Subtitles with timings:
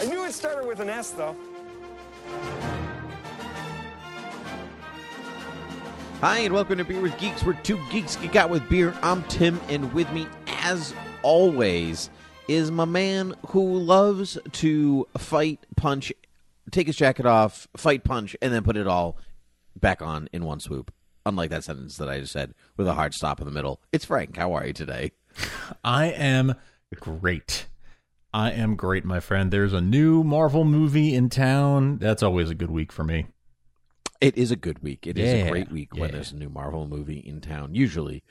[0.00, 1.36] I knew it started with an S, though.
[6.20, 8.94] Hi, and welcome to Beer with Geeks, where two geeks geek out with beer.
[9.02, 12.08] I'm Tim, and with me, as always,
[12.48, 16.12] is my man who loves to fight, punch,
[16.70, 19.18] take his jacket off, fight, punch, and then put it all
[19.78, 20.92] back on in one swoop.
[21.26, 23.80] Unlike that sentence that I just said with a hard stop in the middle.
[23.92, 24.36] It's Frank.
[24.36, 25.12] How are you today?
[25.84, 26.54] I am
[26.94, 27.66] great.
[28.36, 29.50] I am great, my friend.
[29.50, 31.96] There's a new Marvel movie in town.
[31.96, 33.28] That's always a good week for me.
[34.20, 35.06] It is a good week.
[35.06, 37.74] It is Yeah, a great week when there's a new Marvel movie in town.
[37.74, 38.22] Usually,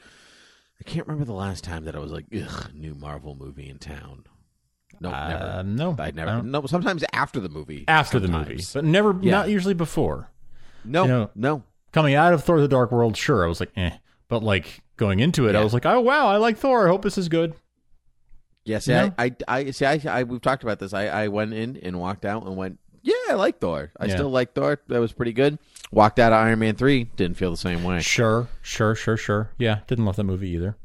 [0.80, 3.80] I can't remember the last time that I was like, ugh, new Marvel movie in
[3.80, 4.26] town.
[5.00, 5.64] No, Uh, never.
[5.64, 6.32] no, I I never.
[6.34, 7.84] don't- No, sometimes after the movie.
[7.88, 9.32] After the movie, but never, Yeah.
[9.32, 10.30] not usually before.
[10.84, 11.64] no, you know- no.
[11.94, 13.98] Coming out of Thor: The Dark World, sure, I was like, eh.
[14.28, 16.86] But like going into it, I was like, oh wow, I like Thor.
[16.86, 17.56] I hope this is good.
[18.66, 19.14] Yeah, see, No?
[19.18, 20.94] I, I, I, see, I, I, we've talked about this.
[20.94, 23.92] I, I went in and walked out and went, yeah, I like Thor.
[24.00, 24.16] I Yeah.
[24.16, 24.80] still like Thor.
[24.88, 25.60] That was pretty good.
[25.92, 28.02] Walked out of Iron Man three, didn't feel the same way.
[28.02, 29.52] Sure, sure, sure, sure.
[29.60, 30.76] Yeah, didn't love that movie either.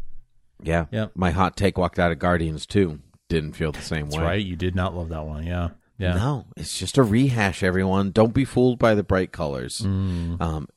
[0.63, 1.07] Yeah, Yeah.
[1.15, 3.01] My hot take walked out of Guardians two,
[3.31, 4.23] didn't feel the same That's way.
[4.25, 4.45] right.
[4.45, 5.47] You did not love that one.
[5.47, 6.13] Yeah, yeah.
[6.17, 8.11] No, it's just a rehash, everyone.
[8.11, 9.81] Don't be fooled by the bright colors.
[9.81, 10.39] Mm.
[10.43, 10.69] Um,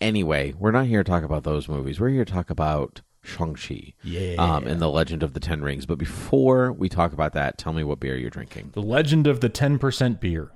[0.00, 2.00] anyway, we're not here to talk about those movies.
[2.00, 4.34] We're here to talk about Shang-Chi Yeah.
[4.38, 5.86] um, and the Legend of the Ten Rings.
[5.86, 8.70] But before we talk about that, tell me what beer you're drinking.
[8.72, 10.50] The Legend of the Ten Percent Beer,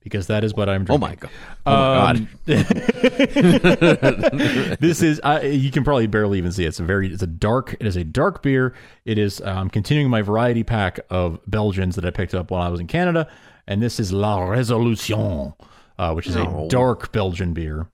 [0.00, 1.00] because that is what I'm Oh drinking.
[1.00, 1.30] my god!
[1.66, 3.72] Oh Um, my god!
[4.80, 6.68] this is I you can probably barely even see it.
[6.68, 8.74] It's a very it's a dark it is a dark beer.
[9.04, 12.68] It is um, continuing my variety pack of Belgians that I picked up while I
[12.68, 13.28] was in Canada,
[13.66, 15.54] and this is La Resolution,
[15.98, 16.66] uh, which is No.
[16.66, 17.88] a dark Belgian beer.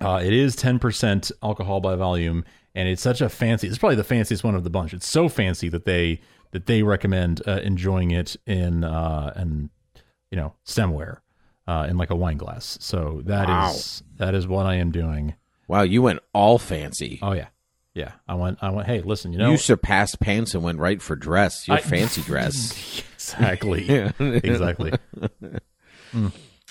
[0.00, 2.44] Uh, it is ten percent alcohol by volume,
[2.74, 3.68] and it's such a fancy.
[3.68, 4.92] It's probably the fanciest one of the bunch.
[4.94, 6.20] It's so fancy that they
[6.52, 9.70] that they recommend uh, enjoying it in uh, and
[10.30, 11.18] you know stemware
[11.66, 12.76] uh, in like a wine glass.
[12.80, 14.26] So that is Wow.
[14.26, 15.34] that is what I am doing.
[15.68, 17.18] wow, you went all fancy.
[17.22, 17.48] Oh yeah,
[17.94, 18.12] yeah.
[18.28, 18.58] I went.
[18.62, 18.86] I went.
[18.86, 19.32] Hey, listen.
[19.32, 21.66] You know you surpassed pants and went right for dress.
[21.68, 23.02] Your I- fancy dress.
[23.14, 23.88] exactly.
[24.18, 24.92] Exactly.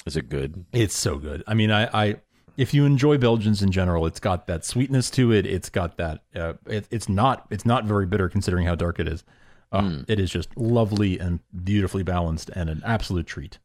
[0.06, 0.66] Is it good?
[0.74, 1.44] It's so good.
[1.48, 2.16] I mean, I, I
[2.58, 5.46] if you enjoy Belgians in general, it's got that sweetness to it.
[5.46, 6.24] It's got that.
[6.36, 7.48] Uh, it, it's not.
[7.50, 9.24] It's not very bitter considering how dark it is.
[9.72, 10.02] Uh, Hmm.
[10.08, 13.58] It is just lovely and beautifully balanced and an absolute treat.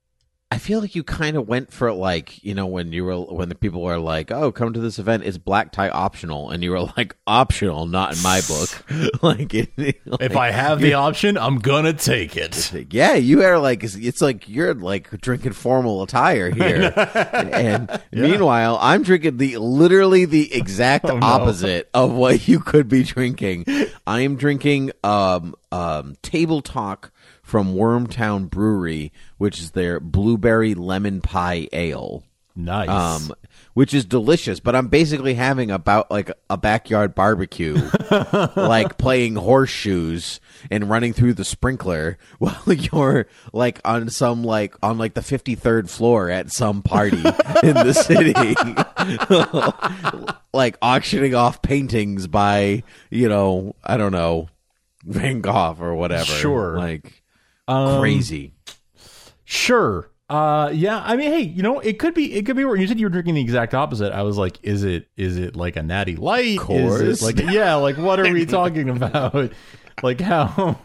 [0.50, 3.50] I feel like you kind of went for like you know when you were when
[3.50, 5.25] the people were like, "Oh, come to this event.
[5.25, 9.70] It's black tie optional," and you were like, "Optional, not in my book." like, it,
[10.20, 12.72] If I have the option, I'm gonna take it.
[12.94, 19.03] yeah, you are like it's like you're like drinking formal attire here, and meanwhile, I'm
[19.03, 21.26] drinking the literally the exact Oh, no.
[21.26, 23.66] opposite of what you could be drinking.
[24.06, 27.12] I am drinking um um table talk
[27.48, 32.22] from Wormtown Brewery, which is their blueberry lemon pie ale.
[32.54, 32.88] Nice.
[32.91, 33.32] Um,
[33.72, 37.81] which is delicious, but I'm basically having about like a backyard barbecue,
[38.56, 44.98] like playing horseshoes and running through the sprinkler while you're like on some like on
[44.98, 47.16] like the 53rd floor at some party
[47.62, 48.34] in the city,
[50.53, 54.49] like auctioning off paintings by you know I don't know
[55.05, 56.25] Van Gogh or whatever.
[56.25, 56.76] Sure.
[56.76, 57.18] like
[57.69, 58.55] Um, crazy.
[59.44, 60.11] Sure.
[60.29, 61.03] Uh, yeah.
[61.05, 62.35] I mean, hey, you know, it could be.
[62.35, 62.65] It could be.
[62.65, 64.12] Where you said you were drinking the exact opposite.
[64.12, 65.09] I was like, is it?
[65.17, 66.59] Is it like a natty light?
[66.59, 67.00] Of Course.
[67.00, 67.75] Is it like yeah?
[67.76, 69.53] Like what are we talking about?
[70.03, 70.79] like how?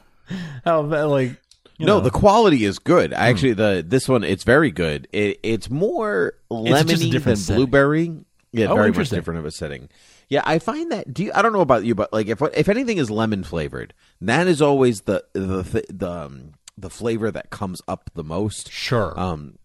[0.63, 1.29] How that like?
[1.77, 1.99] you no, know.
[1.99, 3.11] The quality is good.
[3.13, 5.07] Actually, the this one it's very good.
[5.11, 7.57] It, it's more It's lemony different than setting.
[7.57, 8.15] blueberry.
[8.53, 9.89] Yeah, Oh, very much different of a setting.
[10.29, 11.13] Yeah, I find that.
[11.13, 13.93] Do you, I don't know about you, but like if if anything is lemon flavored,
[14.21, 18.71] that is always the the the the, um, the flavor that comes up the most.
[18.71, 19.17] Sure.
[19.19, 19.57] Um,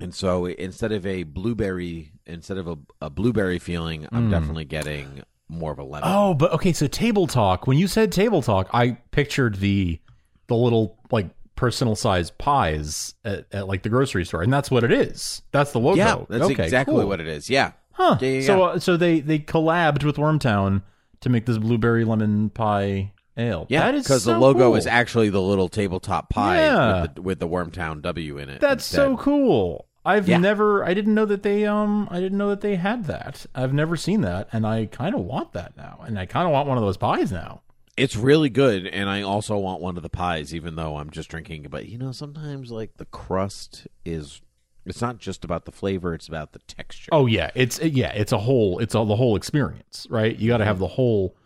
[0.00, 4.30] and so instead of a blueberry, instead of a, a blueberry feeling, I'm Mm.
[4.30, 6.08] definitely getting more of a lemon.
[6.10, 7.66] Oh, but okay, so table talk.
[7.66, 10.00] When you said table talk, I pictured the
[10.46, 14.84] the little like personal size pies at, at like the grocery store, and that's what
[14.84, 15.42] it is.
[15.52, 15.98] That's the logo.
[15.98, 17.06] yeah, that's okay, exactly cool.
[17.06, 17.50] what it is.
[17.50, 17.72] Yeah.
[17.92, 18.16] Huh.
[18.20, 20.82] Yeah, yeah, So uh, so they they collabed with Wormtown
[21.20, 23.66] to make this blueberry lemon pie ale.
[23.68, 24.76] Yeah, that is because so the logo cool.
[24.76, 27.02] is actually the little tabletop pie Yeah.
[27.02, 28.60] with, the, with the Wormtown W in it.
[28.60, 29.86] That's so cool.
[30.04, 30.38] I've Yeah.
[30.38, 33.46] never I didn't know that they um I didn't know that they had that.
[33.54, 36.00] I've never seen that and I kind of want that now.
[36.06, 37.62] And I kind of want one of those pies now.
[37.96, 41.28] It's really good, and I also want one of the pies, even though I'm just
[41.28, 41.66] drinking.
[41.70, 44.40] But you know, sometimes like the crust is.
[44.86, 47.10] It's not just about the flavor; it's about the texture.
[47.12, 50.34] Oh yeah, it's yeah, it's a whole it's all the whole experience, right?
[50.34, 51.36] You got to have the whole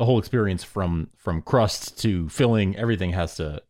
[0.00, 3.62] the whole experience from from crust to filling, everything has to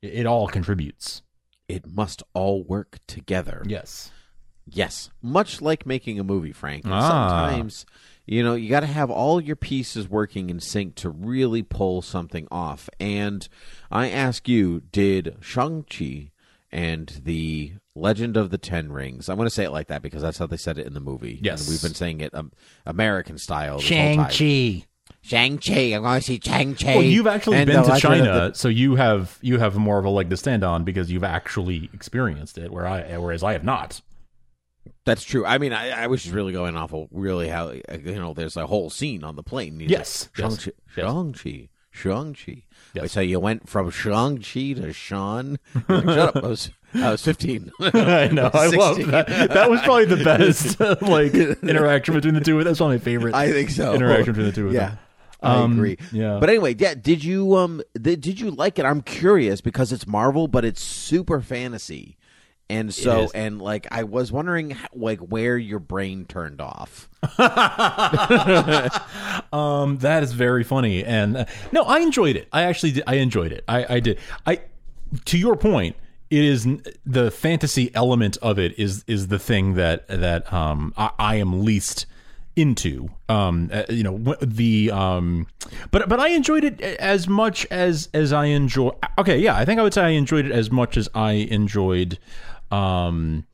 [0.00, 1.22] it it all contributes.
[1.68, 3.62] It must all work together.
[3.66, 4.10] Yes.
[4.70, 6.84] Yes, much like making a movie, Frank.
[6.86, 7.48] Ah.
[7.48, 7.86] Sometimes,
[8.26, 12.00] you know, you got to have all your pieces working in sync to really pull
[12.02, 12.88] something off.
[12.98, 13.46] And
[13.90, 16.32] I ask you, did Shang-Chi
[16.70, 20.20] and the Legend of the Ten Rings, I'm going to say it like that because
[20.20, 21.40] that's how they said it in the movie.
[21.42, 21.62] Yes.
[21.62, 22.52] And we've been saying it um,
[22.84, 23.80] American style
[24.16, 24.30] whole time.
[25.22, 25.92] Shang-Chi.
[25.94, 26.94] I'm going to see Shang-Chi.
[26.94, 30.10] Well, you've actually been to China, the- so you have you have more of a
[30.10, 34.00] leg to stand on because you've actually experienced it, where I whereas I have not.
[35.04, 35.44] That's true.
[35.44, 38.34] I mean, I, I was just really going off of really how uh, you know.
[38.34, 39.80] There's a whole scene on the plane.
[39.80, 41.06] He's Yes, like, yes, Shang-Chi, yes.
[41.06, 42.62] Shang-Chi, Shang-Chi.
[42.94, 43.12] Yes.
[43.12, 45.58] So you went from Shang-Chi to Sean.
[45.88, 46.36] Like, Shut up!
[46.36, 47.70] I was I was 15.
[47.80, 48.50] I know.
[48.52, 49.28] I love that.
[49.50, 52.62] That was probably the best like interaction between the two.
[52.64, 53.34] That's one of my favorite.
[53.34, 53.94] I think so.
[53.94, 54.88] Interaction between the two of yeah.
[54.90, 54.98] them.
[55.42, 55.98] I Um, agree.
[56.12, 56.38] yeah.
[56.40, 56.94] But anyway, yeah.
[56.94, 58.84] Did you um did, did you like it?
[58.84, 62.16] I'm curious because it's Marvel, but it's super fantasy,
[62.68, 67.08] and so and like I was wondering like where your brain turned off.
[69.52, 72.48] Um, that is very funny, and uh, no, I enjoyed it.
[72.52, 73.04] I actually did.
[73.06, 73.64] I enjoyed it.
[73.66, 74.18] I, I did.
[74.46, 74.60] I
[75.26, 75.96] to your point,
[76.30, 76.66] it is
[77.06, 81.64] the fantasy element of it is is the thing that that um I, I am
[81.64, 82.04] least
[82.58, 83.08] into.
[83.28, 85.46] Um, uh, you know the um,
[85.90, 88.90] but but I enjoyed it as much as as I enjoy.
[89.18, 92.18] Okay, yeah, I think I would say I enjoyed it as much as I enjoyed.
[92.70, 93.46] Um,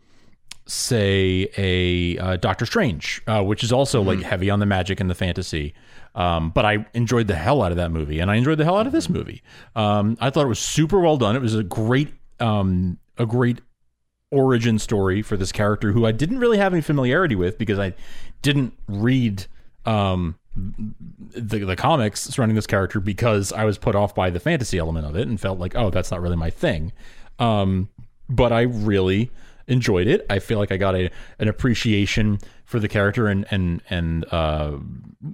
[0.66, 5.10] say a uh, Doctor Strange, uh, which is also like heavy on the magic and
[5.10, 5.74] the fantasy.
[6.14, 8.78] Um, but I enjoyed the hell out of that movie, and I enjoyed the hell
[8.78, 9.42] out of this movie.
[9.76, 11.36] Um, I thought it was super well done.
[11.36, 13.60] It was a great, um, a great
[14.34, 17.94] origin story for this character who I didn't really have any familiarity with because I
[18.42, 19.46] didn't read
[19.86, 24.78] um, the the comics surrounding this character because I was put off by the fantasy
[24.78, 26.92] element of it and felt like, oh, that's not really my thing.
[27.38, 27.88] Um,
[28.28, 29.30] but I really
[29.66, 30.24] enjoyed it.
[30.30, 34.78] I feel like I got a an appreciation for the character and and and uh,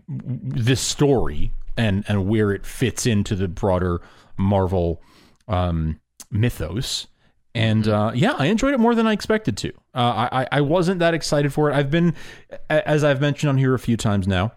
[0.09, 4.01] this story and and where it fits into the broader
[4.37, 5.03] Marvel
[5.49, 6.01] um,
[6.31, 7.07] mythos.
[7.55, 9.73] And uh, yeah, I enjoyed it more than I expected to.
[9.95, 11.75] Uh, I I wasn't that excited for it.
[11.75, 12.15] I've been,
[12.69, 14.53] as I've mentioned on here a few times now,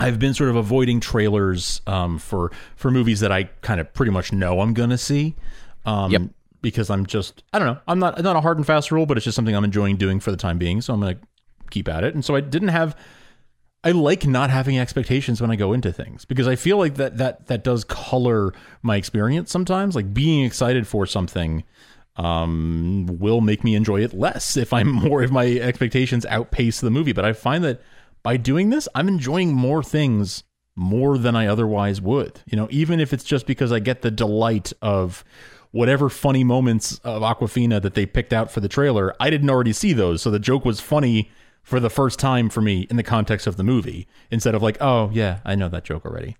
[0.00, 4.10] I've been sort of avoiding trailers um, for for movies that I kind of pretty
[4.10, 5.34] much know I'm gonna see.
[5.84, 6.22] Um, Yep.
[6.62, 9.18] Because I'm just I don't know I'm not not a hard and fast rule, but
[9.18, 10.80] it's just something I'm enjoying doing for the time being.
[10.80, 11.18] So I'm gonna
[11.70, 12.14] keep at it.
[12.14, 12.96] And so I didn't have.
[13.86, 17.18] I like not having expectations when I go into things because I feel like that
[17.18, 19.94] that that does color my experience sometimes.
[19.94, 21.64] Like being excited for something
[22.16, 26.90] um, will make me enjoy it less if I'm more if my expectations outpace the
[26.90, 27.12] movie.
[27.12, 27.80] But I find that
[28.22, 30.44] by doing this, I'm enjoying more things
[30.76, 32.40] more than I otherwise would.
[32.46, 35.24] You know, even if it's just because I get the delight of
[35.70, 39.12] whatever funny moments of Awkwafina that they picked out for the trailer.
[39.18, 41.32] I didn't already see those, so the joke was funny
[41.64, 44.76] for the first time for me in the context of the movie instead of like,
[44.80, 46.36] oh yeah, I know that joke already.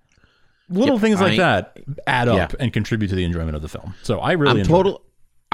[0.68, 2.56] Little Yep, things like I- that add up Yeah.
[2.60, 3.94] and contribute to the enjoyment of the film.
[4.04, 5.02] So I really I'm total.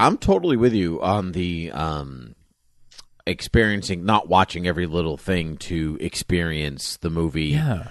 [0.01, 2.35] I'm totally with you on the um,
[3.25, 7.45] experiencing, not watching every little thing to experience the movie.
[7.49, 7.87] Yeah.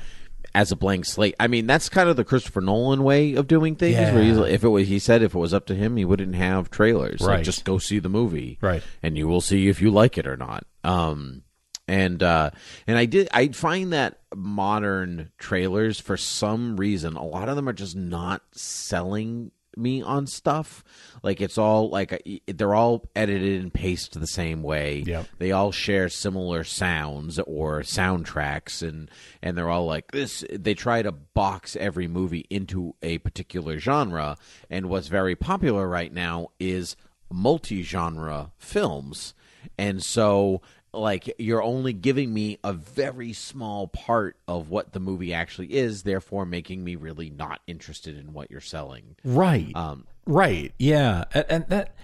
[0.52, 1.36] as a blank slate.
[1.38, 3.96] I mean, that's kind of the Christopher Nolan way of doing things.
[3.96, 6.34] Where he's, if it was, he said, if it was up to him, he wouldn't
[6.34, 7.20] have trailers.
[7.20, 7.44] Like, Right.
[7.44, 8.82] just go see the movie, Right.
[9.00, 10.66] and you will see if you like it or not.
[10.82, 11.42] Um,
[11.86, 12.50] and uh,
[12.88, 13.28] and I did.
[13.32, 18.42] I find that modern trailers, for some reason, a lot of them are just not
[18.52, 20.84] selling me on stuff.
[21.22, 25.04] Like it's all like they're all edited and pasted the same way.
[25.06, 25.26] Yep.
[25.38, 29.10] They all share similar sounds or soundtracks, and
[29.42, 30.44] and they're all like this.
[30.50, 34.36] They try to box every movie into a particular genre.
[34.68, 36.96] And what's very popular right now is
[37.32, 39.34] multi-genre films.
[39.78, 40.62] And so
[40.92, 46.02] like you're only giving me a very small part of what the movie actually is,
[46.02, 49.16] therefore making me really not interested in what you're selling.
[49.24, 49.74] Right.
[49.74, 50.72] Um, right.
[50.78, 51.24] Yeah.
[51.32, 51.94] And, and that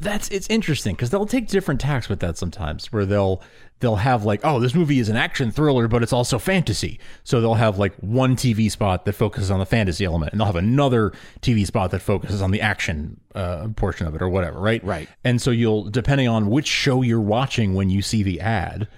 [0.00, 3.42] that's it's interesting because they'll take different tacks with that sometimes, where they'll
[3.80, 6.98] they'll have like, oh, this movie is an action thriller, but it's also fantasy.
[7.24, 10.46] So they'll have like one TV spot that focuses on the fantasy element, and they'll
[10.46, 14.58] have another TV spot that focuses on the action uh, portion of it, or whatever.
[14.58, 14.82] Right.
[14.82, 15.08] Right.
[15.24, 18.88] And so you'll depending on which show you're watching when you see the ad,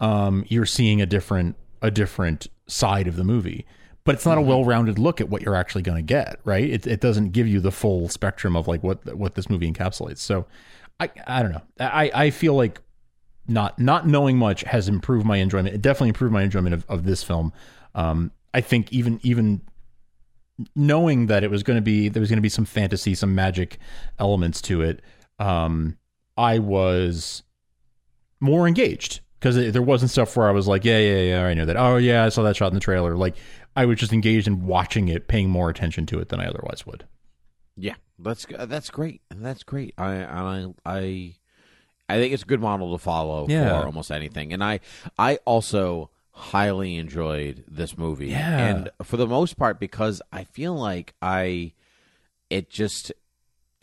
[0.00, 3.66] um, you're seeing a different a different side of the movie
[4.04, 4.46] but it's not Mm-hmm.
[4.46, 6.64] a well-rounded look at what you're actually going to get, right?
[6.68, 10.18] It, it doesn't give you the full spectrum of like what what this movie encapsulates.
[10.18, 10.46] So,
[11.00, 11.62] I I don't know.
[11.80, 12.80] I I feel like
[13.48, 15.74] not not knowing much has improved my enjoyment.
[15.74, 17.52] It definitely improved my enjoyment of, of this film.
[17.94, 19.62] Um, I think even even
[20.76, 23.34] knowing that it was going to be there was going to be some fantasy, some
[23.34, 23.78] magic
[24.18, 25.00] elements to it.
[25.38, 25.96] Um,
[26.36, 27.42] I was
[28.40, 31.64] more engaged because there wasn't stuff where I was like, yeah, yeah, yeah, I know
[31.64, 31.76] that.
[31.76, 33.16] Oh, yeah, I saw that shot in the trailer.
[33.16, 33.34] Like,
[33.74, 36.86] I was just engaged in watching it, paying more attention to it than I otherwise
[36.86, 37.04] would.
[37.76, 39.20] Yeah, that's that's great.
[39.34, 39.94] That's great.
[39.98, 41.34] I I I
[42.08, 43.80] I think it's a good model to follow Yeah.
[43.80, 44.52] for almost anything.
[44.52, 44.78] And I
[45.18, 48.28] I also highly enjoyed this movie.
[48.28, 48.58] Yeah.
[48.58, 51.72] And for the most part because I feel like I
[52.50, 53.10] it just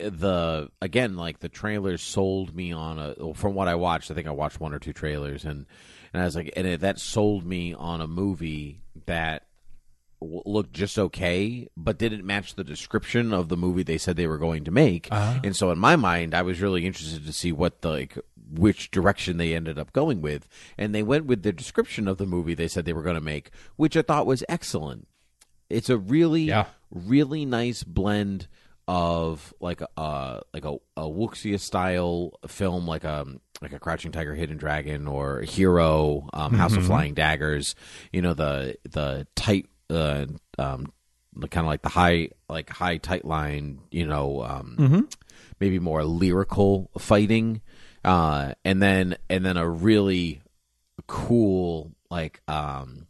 [0.02, 4.26] the again like the trailers sold me on a from what I watched I think
[4.26, 5.66] I watched one or two trailers and
[6.12, 9.44] and I was like and it, that sold me on a movie that
[10.20, 14.26] w- looked just okay, but didn't match the description of the movie they said they
[14.26, 15.08] were going to make.
[15.10, 15.40] Uh-huh.
[15.44, 18.18] And so in my mind, I was really interested to see what the like
[18.52, 20.48] which direction they ended up going with.
[20.76, 23.20] And they went with the description of the movie they said they were going to
[23.20, 25.06] make, which I thought was excellent.
[25.68, 26.66] It's a really Yeah.
[26.90, 28.48] really nice blend
[28.92, 33.24] of like a like a, a wuxia style film like a
[33.62, 37.76] like a crouching tiger hidden dragon or hero um, house of flying daggers
[38.12, 40.26] you know the the tight uh,
[40.58, 40.92] um
[41.50, 44.74] kind of like the high like high tight line you know um
[45.60, 47.60] maybe more lyrical fighting
[48.04, 50.42] uh and then and then a really
[51.06, 53.06] cool like um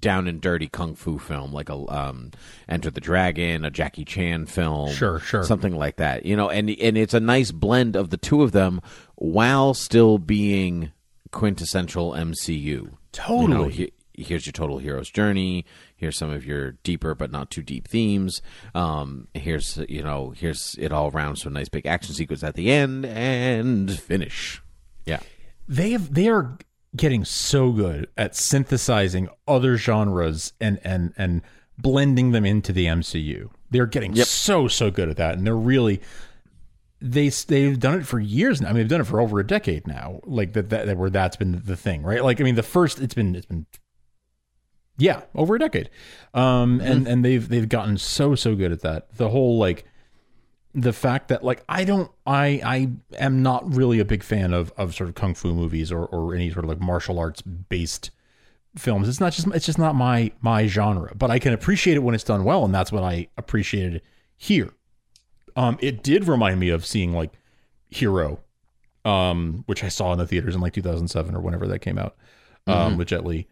[0.00, 2.30] down and dirty kung fu film like a um
[2.68, 5.42] enter the dragon a jackie chan film Sure, sure.
[5.44, 8.52] something like that you know and and it's a nice blend of the two of
[8.52, 8.80] them
[9.16, 10.92] while still being
[11.32, 13.42] quintessential mcu Totally.
[13.42, 17.50] You know, he- here's your total hero's journey here's some of your deeper but not
[17.50, 18.40] too deep themes
[18.74, 22.54] um here's you know here's it all around so a nice big action sequence at
[22.54, 24.62] the end and finish
[25.04, 25.20] yeah
[25.68, 26.56] they have they are
[26.96, 31.42] getting so good at synthesizing other genres and and and
[31.78, 33.50] blending them into the MCU.
[33.70, 34.26] They're getting Yep.
[34.26, 36.00] so so good at that, and they're really
[37.00, 38.68] they they've done it for years now.
[38.68, 40.20] I mean, they've done it for over a decade now.
[40.24, 42.24] Like that, that, that where that's been the thing, right?
[42.24, 43.66] Like I mean, the first it's been it's been
[44.96, 45.90] yeah over a decade,
[46.32, 49.14] um, and and they've they've gotten so so good at that.
[49.16, 49.84] The whole like
[50.76, 54.70] the fact that like I don't I I am not really a big fan of
[54.76, 58.10] of sort of kung fu movies or or any sort of like martial arts based
[58.76, 59.08] films.
[59.08, 62.14] It's not just it's just not my my genre, but I can appreciate it when
[62.14, 64.02] it's done well and that's what I appreciated
[64.36, 64.70] here.
[65.56, 67.32] Um it did remind me of seeing like
[67.88, 68.40] Hero
[69.06, 72.16] um which I saw in the theaters in like 2007 or whenever that came out
[72.66, 73.48] um with Jet Li.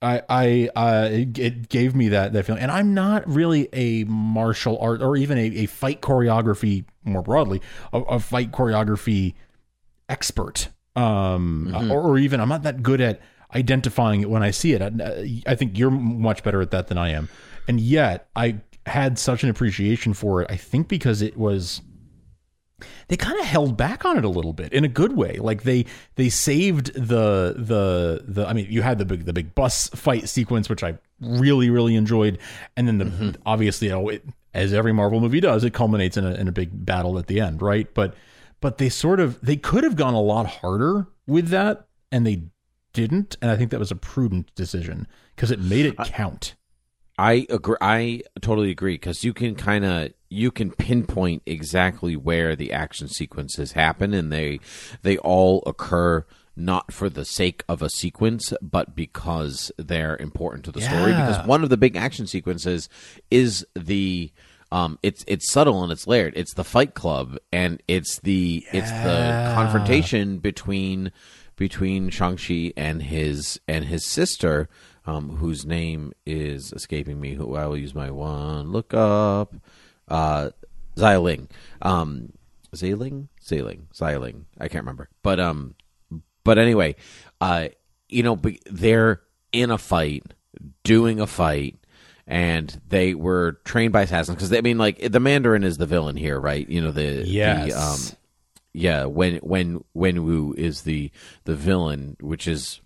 [0.00, 2.62] I I uh it, gave me that that feeling.
[2.62, 7.60] And I'm not really a martial art or even a, a fight choreography more broadly
[7.92, 9.34] a, a fight choreography
[10.08, 10.68] expert.
[10.94, 13.20] Um or, or even I'm not that good at
[13.54, 14.82] identifying it when I see it.
[14.82, 17.28] I, I think you're much better at that than I am.
[17.66, 21.82] And yet I had such an appreciation for it I think because it was
[23.08, 25.36] they kind of held back on it a little bit in a good way.
[25.36, 28.46] Like they they saved the the the.
[28.46, 31.96] I mean, you had the big the big bus fight sequence, which I really really
[31.96, 32.38] enjoyed,
[32.76, 33.30] and then the mm-hmm.
[33.46, 36.52] obviously you know it, as every Marvel movie does, it culminates in a in a
[36.52, 37.92] big battle at the end, right?
[37.94, 38.14] But
[38.60, 42.44] but they sort of they could have gone a lot harder with that, and they
[42.92, 46.54] didn't, and I think that was a prudent decision because it made it count.
[47.18, 47.76] I agree.
[47.80, 53.08] I totally agree because you can kind of you can pinpoint exactly where the action
[53.08, 54.60] sequences happen, and they
[55.02, 56.24] they all occur
[56.56, 61.12] not for the sake of a sequence, but because they're important to the story.
[61.12, 62.88] Because one of the big action sequences
[63.30, 64.32] is the
[64.70, 66.34] um, it's it's subtle and it's layered.
[66.36, 71.12] It's the Fight Club, and it's the it's the confrontation between
[71.56, 74.68] between Shang Chi and his and his sister,
[75.06, 77.34] um, whose name is escaping me.
[77.34, 79.54] Who I will use my one look up,
[80.08, 80.50] uh,
[80.96, 81.48] Xialing,
[81.82, 82.32] um,
[82.74, 84.44] Xialing, Xialing, Xialing.
[84.58, 85.74] I can't remember, but um,
[86.44, 86.96] but anyway,
[87.40, 87.68] uh,
[88.08, 89.20] you know, they're
[89.52, 90.24] in a fight,
[90.82, 91.76] doing a fight,
[92.26, 96.16] and they were trained by assassins because I mean, like the Mandarin is the villain
[96.16, 96.68] here, right?
[96.68, 97.72] You know the Yes.
[97.72, 98.18] the, um,
[98.72, 101.10] yeah, when when when Wu is the
[101.44, 102.80] the villain, which is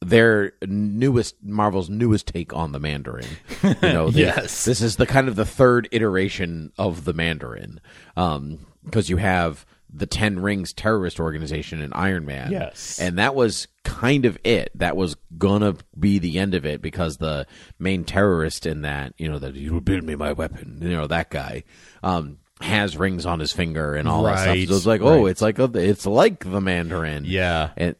[0.00, 3.26] their newest Marvel's newest take on the Mandarin.
[3.62, 4.64] You know, they- Yes.
[4.64, 7.80] this is the kind of the third iteration of the Mandarin,
[8.14, 12.98] because you have the Ten Rings terrorist organization in Iron Man, Yes.
[13.00, 14.70] and that was kind of it.
[14.76, 17.46] That was gonna be the end of it because the
[17.78, 21.06] main terrorist in that, you know, that you will build me my weapon, you know,
[21.08, 21.64] that guy.
[22.02, 24.48] Um, has rings on his finger and all that stuff.
[24.48, 25.30] Right, So it's like, oh, right.
[25.30, 27.24] it's like a, it's like the Mandarin.
[27.26, 27.70] Yeah.
[27.74, 27.96] And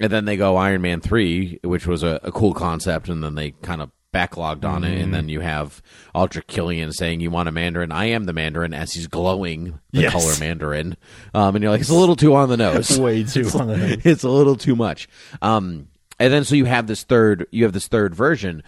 [0.00, 3.34] and then they go Iron Man three, which was a, a cool concept, and then
[3.34, 5.82] they kind of backlogged on it, and then you have
[6.14, 7.90] Aldrich Killian saying, "You want a Mandarin?
[7.90, 10.12] I am the Mandarin," as he's glowing the Yes.
[10.12, 10.96] color Mandarin,
[11.34, 13.76] um, and you're like, it's a little too on the nose, Way too on the
[13.76, 13.98] nose.
[14.04, 15.08] it's a little too much.
[15.42, 15.88] Um,
[16.20, 18.62] and then so you have this third, you have this third version,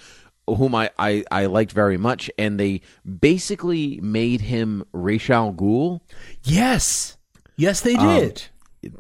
[0.49, 2.81] whom I, I, I liked very much, and they
[3.21, 6.01] basically made him Ra's al Ghul.
[6.43, 7.17] Yes.
[7.57, 8.43] Yes, they Um, did.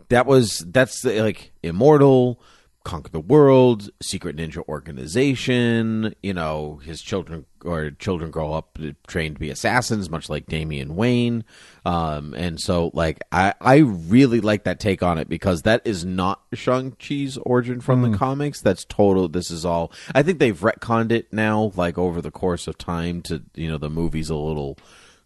[0.08, 2.40] That was that's the, like immortal
[2.84, 8.78] conquer the world secret ninja organization you know his children or children grow up
[9.08, 11.44] trained to be assassins much like damian wayne.
[11.84, 16.04] Um, and so like i i really like that take on it because that is
[16.04, 18.60] not shang-chi's origin from the comics.
[18.60, 22.68] That's total this is all i think they've retconned it now like over the course
[22.68, 24.78] of time to you know the movie's a little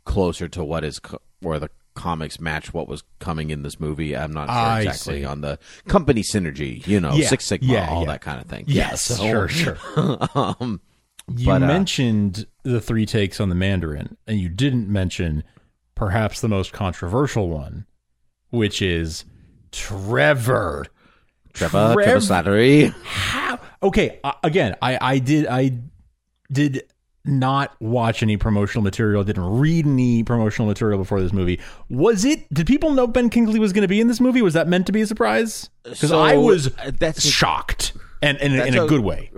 [0.07, 4.16] closer to what is co- where the comics match what was coming in this movie.
[4.16, 5.25] I'm not sure I exactly see.
[5.25, 8.07] on the company synergy, you know, Yeah, Six Sigma, yeah, all yeah.
[8.12, 8.64] that kind of thing.
[8.66, 9.76] Yes, Yeah, so- sure, sure.
[10.35, 10.80] um,
[11.37, 15.45] You but, uh, mentioned the three takes on the Mandarin, and you didn't mention
[15.95, 17.85] perhaps the most controversial one,
[18.50, 19.25] which is
[19.71, 20.87] Trevor.
[21.52, 22.92] Trevor, Trevor Slattery.
[23.04, 23.59] How?
[23.83, 25.73] Okay, uh, again, I, I did I
[26.52, 26.85] did
[27.24, 29.22] not watch any promotional material.
[29.24, 31.61] Didn't read any promotional material before this movie.
[31.88, 32.52] Was it?
[32.52, 34.42] Did people know Ben Kingsley was going to be in this movie?
[34.42, 35.68] Was that meant to be a surprise?
[35.83, 39.30] Because So, I was uh, that's shocked, and, and in a a- good way.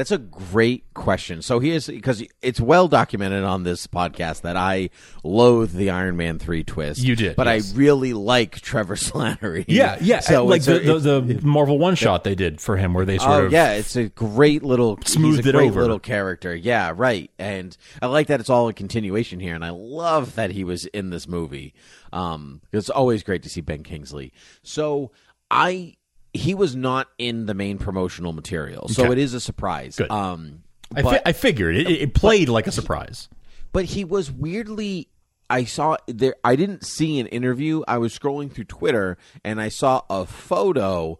[0.00, 1.42] That's a great question.
[1.42, 4.88] So here's because it's well documented on this podcast that I
[5.22, 7.02] loathe the Iron Man three twist.
[7.02, 7.74] You did, but yes.
[7.74, 9.66] I really like Trevor Slattery.
[9.68, 10.20] Yeah, yeah.
[10.20, 13.18] So like the, a- the, the Marvel one shot they did for him, where they
[13.18, 15.82] sort oh of yeah, it's a great little Smoothed it great over.
[15.82, 16.56] little character.
[16.56, 17.30] Yeah, right.
[17.38, 20.86] And I like that it's all a continuation here, and I love that he was
[20.86, 21.74] in this movie.
[22.10, 24.32] Um, it's always great to see Ben Kingsley.
[24.62, 25.10] So
[25.50, 25.96] I
[26.32, 29.12] he was not in the main promotional material, so Okay.
[29.12, 29.96] it is a surprise.
[29.96, 30.10] Good.
[30.10, 30.62] Um,
[30.94, 33.28] I, fi- I figured it, it played like a surprise.
[33.72, 35.08] but he was weirdly
[35.48, 37.82] I saw there I didn't see an interview.
[37.88, 41.18] I was scrolling through Twitter and I saw a photo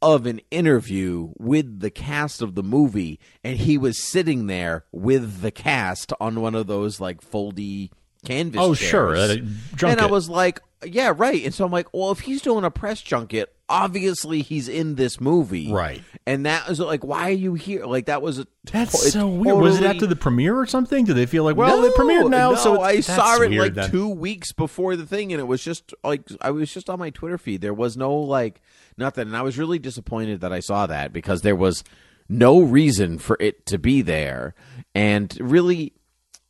[0.00, 5.40] of an interview with the cast of the movie and he was sitting there with
[5.42, 7.90] the cast on one of those like foldy
[8.24, 8.90] canvas Oh, chairs.
[8.90, 10.00] sure, at And.
[10.00, 11.44] I was like, yeah, right.
[11.44, 15.20] And so I'm like, well, if he's doing a press junket, obviously he's in this
[15.20, 15.72] movie.
[15.72, 16.02] Right.
[16.26, 17.86] And that was like, why are you here?
[17.86, 19.56] Like that was a That's it's so weird.
[19.56, 21.04] Was it after the premiere or something?
[21.06, 23.90] Did they feel like, well, it premiered now, no, so I saw it like then.
[23.90, 27.10] two weeks before the thing, and it was just like I was just on my
[27.10, 27.62] Twitter feed.
[27.62, 28.60] There was no like
[28.96, 31.82] nothing, and I was really disappointed that I saw that because there was
[32.28, 34.54] no reason for it to be there,
[34.94, 35.94] and really.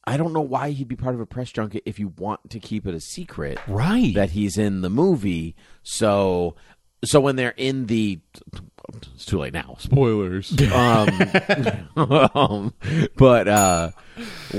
[0.04, 2.58] I don't know why he'd be part of a press junket if you want to
[2.58, 4.12] keep it a secret Right.
[4.16, 5.54] that he's in the movie.
[5.84, 6.56] So
[7.04, 8.20] so when they're in the
[9.14, 9.76] it's too late now.
[9.78, 10.52] Spoilers.
[10.72, 11.08] um,
[11.96, 12.74] um,
[13.16, 13.90] but uh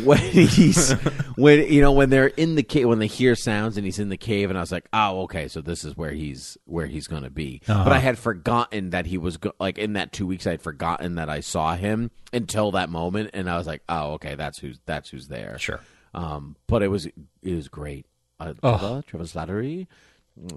[0.03, 0.91] when he's
[1.35, 4.09] when you know when they're in the cave when they hear sounds and he's in
[4.09, 7.07] the cave and I was like, "Oh, okay, so this is where he's where he's
[7.07, 7.83] going to be." Uh-huh.
[7.83, 10.61] But I had forgotten that he was go- like in that 2 weeks I had
[10.61, 14.57] forgotten that I saw him until that moment and I was like, "Oh, okay, that's
[14.57, 15.79] who's that's who's there." Sure.
[16.13, 18.05] Um, but it was it was great.
[18.39, 19.01] Uh, Oh.
[19.05, 19.87] Trevor Slattery.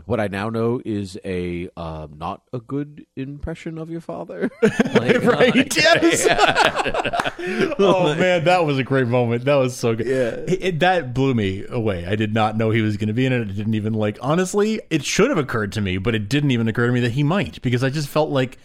[0.07, 4.51] What I now know is a uh, not a good impression of your father.
[4.95, 5.55] Like, right?
[5.55, 6.27] like- Yes.
[7.79, 9.45] oh man, that was a great moment.
[9.45, 10.07] That was so good.
[10.07, 10.53] Yeah.
[10.55, 12.07] It- it- that blew me away.
[12.07, 13.43] I did not know he was going to be in it.
[13.43, 14.19] It didn't even like.
[14.23, 17.13] Honestly, it should have occurred to me, but it didn't even occur to me that
[17.13, 18.57] he might because I just felt like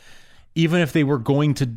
[0.55, 1.69] even if they were going to.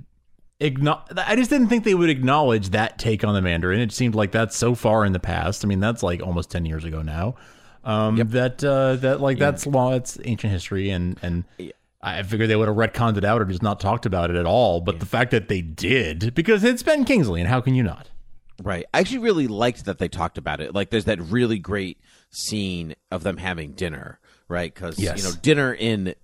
[0.61, 3.81] I just didn't think they would acknowledge that take on the Mandarin.
[3.81, 5.65] It seemed like that's so far in the past.
[5.65, 7.35] I mean, that's like almost ten years ago now.
[7.85, 9.93] Um, That uh, that like that's law.
[9.95, 11.45] It's ancient history, and and
[12.01, 14.47] I figured they would have retconned it out or just not talked about it at
[14.47, 14.81] all.
[14.81, 18.11] But the fact that they did, because it's Ben Kingsley, and how can you not?
[18.63, 18.85] Right.
[18.95, 20.75] I actually really liked that they talked about it.
[20.75, 21.99] Like, there's that really great
[22.31, 24.73] scene of them having dinner right?
[24.73, 25.19] Because Yes.
[25.19, 26.15] you know, dinner in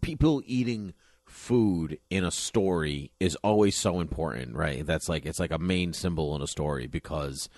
[0.00, 0.94] people eating
[1.26, 4.84] food in a story is always so important, right?
[4.84, 7.48] That's like it's like a main symbol in a story because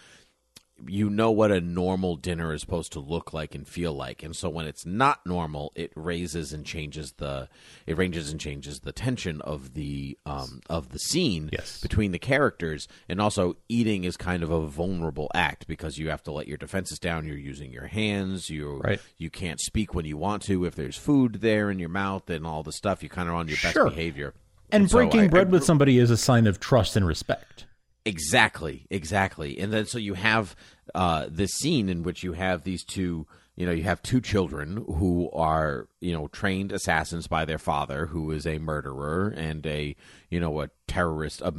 [0.87, 4.37] you know what a normal dinner is supposed to look like and feel like and
[4.37, 7.49] so when it's not normal it raises and changes the
[7.87, 11.81] it ranges and changes the tension of the um of the scene Yes.
[11.81, 16.23] between the characters and also eating is kind of a vulnerable act because you have
[16.23, 19.01] to let your defenses down you're using your hands you Right.
[19.17, 22.47] you can't speak when you want to if there's food there in your mouth and
[22.47, 23.85] all the stuff you kind of on your Sure.
[23.87, 24.33] best behavior
[24.71, 27.65] And so breaking I- bread I- with somebody is a sign of trust and respect.
[28.09, 29.59] Exactly, exactly.
[29.59, 30.57] And then so you have
[30.95, 34.83] uh, this scene in which you have these two, you know, you have two children
[34.87, 39.95] who are, you know, trained assassins by their father, who is a murderer and a,
[40.31, 41.53] you know, a terrorist, a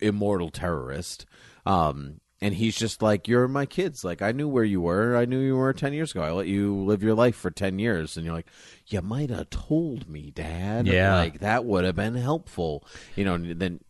[0.00, 1.26] immortal terrorist.
[1.66, 4.02] Um, and he's just like, "You're my kids.
[4.02, 5.14] Like I knew where you were.
[5.14, 6.22] I knew you were ten years ago.
[6.22, 8.48] I let you live your life for ten years." And you're like,
[8.88, 10.86] "You might have told me, Dad.
[10.88, 11.16] Yeah.
[11.16, 13.34] like that would have been helpful." You know.
[13.34, 13.80] And then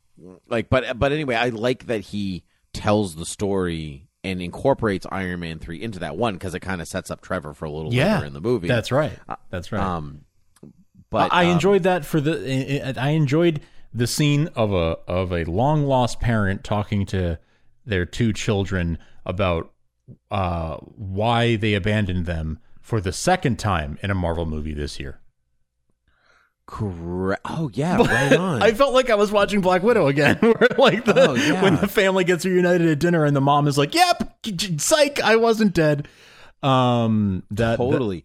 [0.48, 5.58] like but but anyway i like that he tells the story and incorporates iron man
[5.58, 8.14] 3 into that one because it kind of sets up trevor for a little Yeah,
[8.14, 9.18] later in the movie That's right.
[9.50, 9.82] That's right.
[9.82, 10.24] um
[11.12, 12.98] but I um, enjoyed that for the.
[12.98, 13.60] I enjoyed
[13.92, 17.38] the scene of a of a long lost parent talking to
[17.84, 19.70] their two children about
[20.30, 25.20] uh, why they abandoned them for the second time in a Marvel movie this year.
[26.72, 30.68] Correct oh yeah right on I felt like I was watching Black Widow again, where
[30.78, 31.62] like the Oh, yeah.
[31.62, 34.46] when the family gets reunited at dinner and the mom is like, "Yep,
[34.78, 36.08] psych, I wasn't dead."
[36.62, 38.24] Um, that that- totally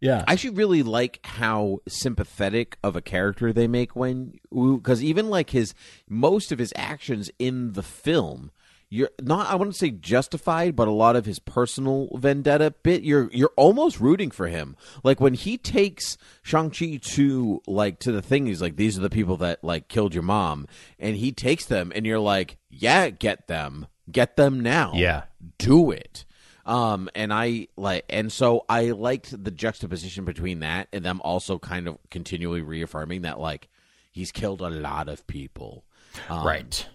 [0.00, 5.28] yeah, I actually really like how sympathetic of a character they make when because even
[5.28, 5.74] like his
[6.08, 8.50] most of his actions in the film
[8.90, 13.30] you're not I wouldn't say justified but a lot of his personal vendetta bit you're
[13.32, 14.76] you're almost rooting for him.
[15.04, 19.08] Like when he takes Shang-Chi to like to the thing he's like these are the
[19.08, 20.66] people that like killed your mom
[20.98, 23.86] and he takes them and you're like yeah get them.
[24.10, 24.92] Get them now.
[24.94, 25.22] Yeah.
[25.58, 26.24] do it.
[26.66, 31.58] Um and i like and so i liked the juxtaposition between that and them also
[31.58, 33.68] kind of continually reaffirming that like
[34.10, 35.84] he's killed a lot of people.
[36.28, 36.86] Um, right.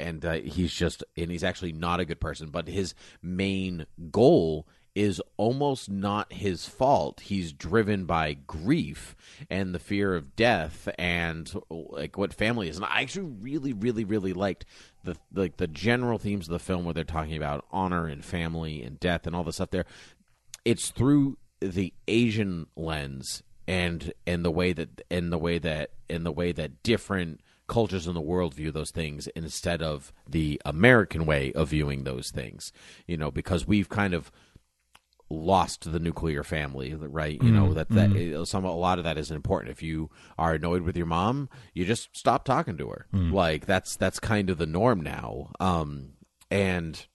[0.00, 4.66] And uh, he's just and he's actually not a good person but his main goal
[4.94, 7.20] is almost not his fault.
[7.20, 9.14] He's driven by grief
[9.48, 14.04] and the fear of death and like what family is and i actually really really
[14.04, 14.64] really liked
[15.04, 18.82] the like the general themes of the film where they're talking about honor and family
[18.82, 19.86] and death and all the stuff there.
[20.64, 26.26] It's through the asian lens and and the way that and the way that and
[26.26, 31.24] the way that different cultures in the world view those things instead of the American
[31.24, 32.72] way of viewing those things.
[33.06, 34.30] You know, because we've kind of
[35.30, 37.40] lost the nuclear family, right?
[37.40, 38.46] You know mm, that that mm.
[38.46, 39.70] some a lot of that isn't important.
[39.70, 43.06] If you are annoyed with your mom, you just stop talking to her.
[43.14, 43.32] Mm.
[43.32, 45.52] Like that's that's kind of the norm now.
[45.60, 46.14] Um,
[46.50, 47.06] and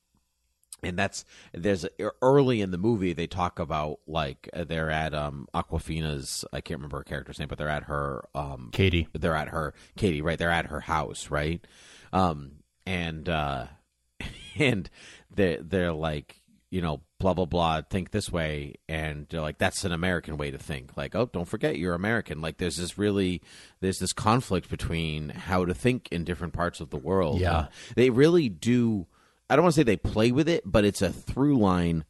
[0.84, 1.86] and that's there's
[2.22, 6.80] early in the movie they talk about like uh, they're at um Awkwafina's I can't
[6.80, 9.08] remember her character's name, but they're at her um Katie.
[9.14, 10.38] they're at her Katie, right?
[10.38, 11.66] They're at her house, right?
[12.14, 13.68] Um and uh
[14.58, 14.90] and
[15.34, 19.86] they they're like, you know, blah blah blah, think this way and they're like that's
[19.86, 20.96] an American way to think.
[20.98, 22.42] Like, oh, don't forget you're American.
[22.42, 23.42] Like there's this really
[23.80, 27.40] there's this conflict between how to think in different parts of the world.
[27.40, 27.58] Yeah.
[27.58, 29.08] Uh, they really do
[29.50, 32.06] I don't want to say they play with it, but it's a through line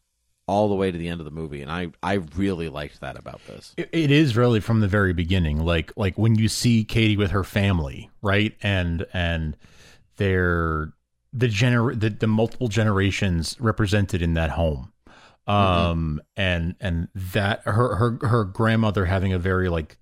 [0.48, 3.17] all the way to the end of the movie and I I really liked that
[3.17, 3.74] about this.
[3.78, 7.32] It- it is really from the very beginning like like when you see katie with
[7.32, 8.56] her family right?
[8.62, 9.58] And and
[10.17, 10.93] they're
[11.34, 14.93] the gener the, the multiple generations represented in that home.
[15.48, 19.98] Um and and that her her her grandmother having a very like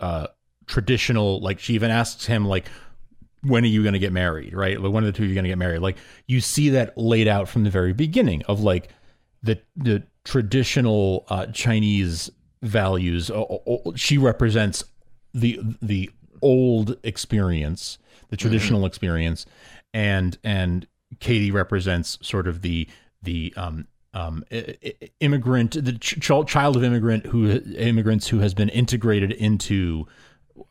[0.00, 0.26] uh
[0.66, 2.66] traditional like she even asks him like
[3.42, 5.34] when are you going to get married right like when are the two of you
[5.34, 5.96] going to get married like
[6.26, 8.88] you see that laid out from the very beginning of like
[9.42, 12.30] the the traditional uh, Chinese
[12.62, 13.30] values.
[13.94, 14.84] She represents
[15.32, 16.10] the the
[16.42, 19.46] old experience, the traditional experience,
[19.94, 20.86] and and
[21.20, 22.88] Katie represents sort of the
[23.22, 24.44] the um um
[25.20, 30.06] immigrant, the ch- child of immigrant who immigrants who has been integrated into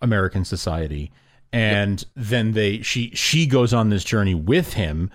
[0.02, 1.12] American society.
[1.52, 5.10] And then they she she goes on this journey with him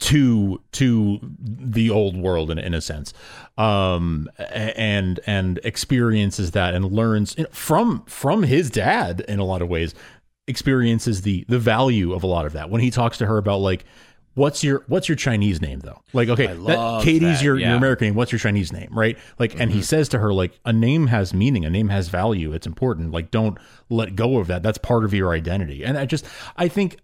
[0.00, 3.14] to to the old world in, in a sense.
[3.56, 9.68] Um and and experiences that and learns from from his dad in a lot of
[9.68, 9.94] ways
[10.46, 12.70] experiences the the value of a lot of that.
[12.70, 13.84] When he talks to her about like
[14.34, 16.02] what's your what's your Chinese name though?
[16.12, 17.68] Like, okay, that, Katie's that, your, yeah.
[17.68, 18.14] your American name.
[18.14, 19.18] What's your Chinese name, right?
[19.38, 19.84] Like, and he mm-hmm.
[19.84, 22.52] says to her, like, a name has meaning, a name has value.
[22.52, 23.12] It's important.
[23.12, 24.62] Like, don't let go of that.
[24.62, 25.84] That's part of your identity.
[25.84, 26.24] And I just,
[26.56, 26.98] I think,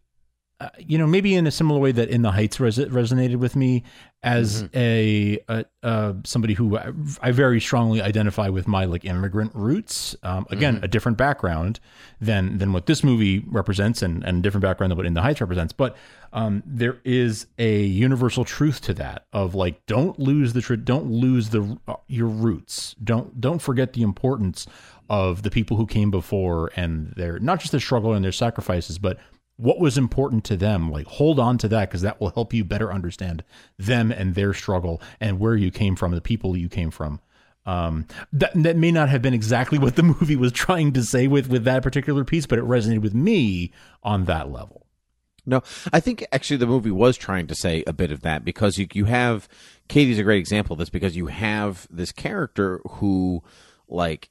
[0.60, 3.56] uh, you know, maybe in a similar way that In the Heights res- resonated with
[3.56, 3.82] me
[4.22, 6.92] as a, a uh, somebody who I,
[7.22, 10.14] I very strongly identify with my like immigrant roots.
[10.22, 11.80] Um, again, a different background
[12.20, 15.22] than than what this movie represents, and and a different background than what In the
[15.22, 15.72] Heights represents.
[15.72, 15.96] But
[16.34, 21.10] um, there is a universal truth to that of like, don't lose the tr- don't
[21.10, 22.94] lose the uh, your roots.
[23.02, 24.66] Don't don't forget the importance
[25.08, 28.98] of the people who came before and their not just their struggle and their sacrifices,
[28.98, 29.18] but
[29.60, 32.64] what was important to them like hold on to that because that will help you
[32.64, 33.44] better understand
[33.78, 37.20] them and their struggle and where you came from the people you came from.
[37.66, 41.26] Um, that that may not have been exactly what the movie was trying to say
[41.26, 44.86] with with that particular piece but it resonated with me on that level.
[45.46, 48.78] No, I think actually the movie was trying to say a bit of that because
[48.78, 49.48] you you have
[49.88, 53.42] Katie's a great example of this because you have this character who
[53.88, 54.30] like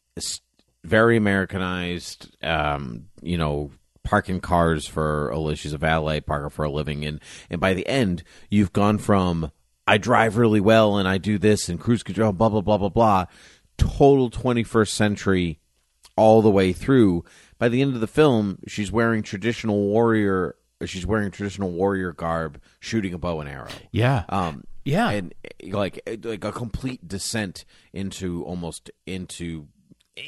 [0.84, 3.72] very Americanized, um, you know,
[4.10, 7.88] parking cars for a she's a valet parker for a living, and and by the
[7.88, 9.52] end you've gone from
[9.86, 12.89] I drive really well and I do this and cruise control, blah blah blah blah
[12.89, 13.26] blah,
[13.78, 15.60] total twenty first century
[16.15, 17.24] all the way through.
[17.60, 20.56] By the end of the film, she's wearing traditional warrior.
[20.86, 23.69] She's wearing traditional warrior garb, shooting a bow and arrow.
[23.91, 25.36] yeah Um, yeah and
[25.67, 29.67] like like a complete descent into almost into,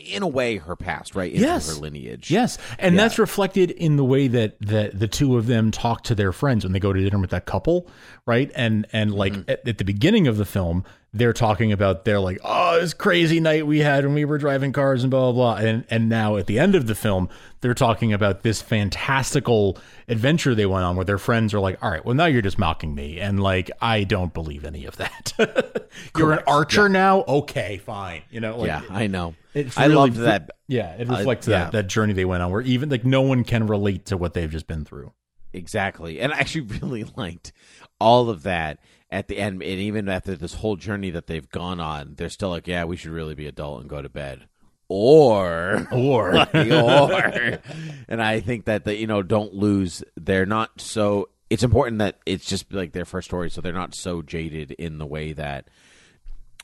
[0.06, 1.32] in a way, her past, right?
[1.32, 1.68] Yes.
[1.74, 2.30] her lineage.
[2.32, 3.02] Yes, and Yeah.
[3.04, 6.64] that's reflected in the way that that the two of them talk to their friends
[6.64, 7.88] when they go to dinner with that couple,
[8.26, 8.52] right?
[8.56, 9.50] And and like Mm-hmm.
[9.52, 13.40] at, at the beginning of the film, they're talking about they're like, oh, this crazy
[13.42, 16.38] night we had when we were driving cars and blah blah blah, and and now
[16.38, 17.28] at the end of the film,
[17.62, 19.78] they're talking about this fantastical
[20.08, 22.58] adventure they went on where their friends are like, all right, well now you're just
[22.60, 25.34] mocking me, and like I don't believe any of that.
[26.18, 29.36] you're an archer now, okay, fine, you know, like, yeah, I know.
[29.54, 30.52] It's I really- loved that.
[30.68, 31.66] Yeah, it Uh, reflects yeah.
[31.66, 34.34] that that journey they went on, where even like no one can relate to what
[34.34, 35.12] they've just been through.
[35.54, 36.20] Exactly.
[36.22, 37.52] And I actually really liked
[38.00, 39.62] all of that at the end.
[39.62, 42.96] And even after this whole journey that they've gone on, they're still like, yeah, we
[42.96, 44.48] should really be adult and go to bed.
[44.88, 47.60] Or, Or or.
[48.08, 50.04] And I think that, the, you know, don't lose.
[50.16, 51.30] They're not so.
[51.50, 54.98] It's important that it's just like their first story, so they're not so jaded in
[54.98, 55.68] the way that.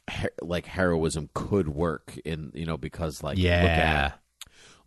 [0.09, 4.11] He- Like heroism could work in you know because like look Yeah.
[4.13, 4.19] at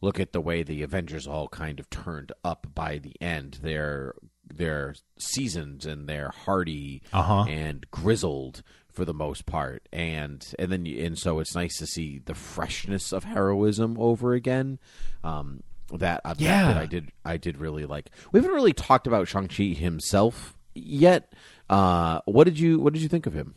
[0.00, 3.58] look at the way the Avengers all kind of turned up by the end.
[3.62, 4.14] They're
[4.52, 7.44] they're seasoned and they're hardy Uh-huh.
[7.48, 11.86] and grizzled for the most part, and and then you, and so it's nice to
[11.86, 14.78] see the freshness of heroism over again.
[15.22, 16.78] Um, that uh, that Yeah.
[16.78, 18.10] I did I did really like.
[18.32, 21.32] We haven't really talked about Shang Chi himself yet.
[21.68, 23.54] Uh, what did you what did you think of him?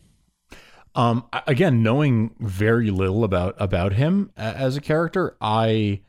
[0.95, 6.01] Um, again, knowing very little about about him as a character, I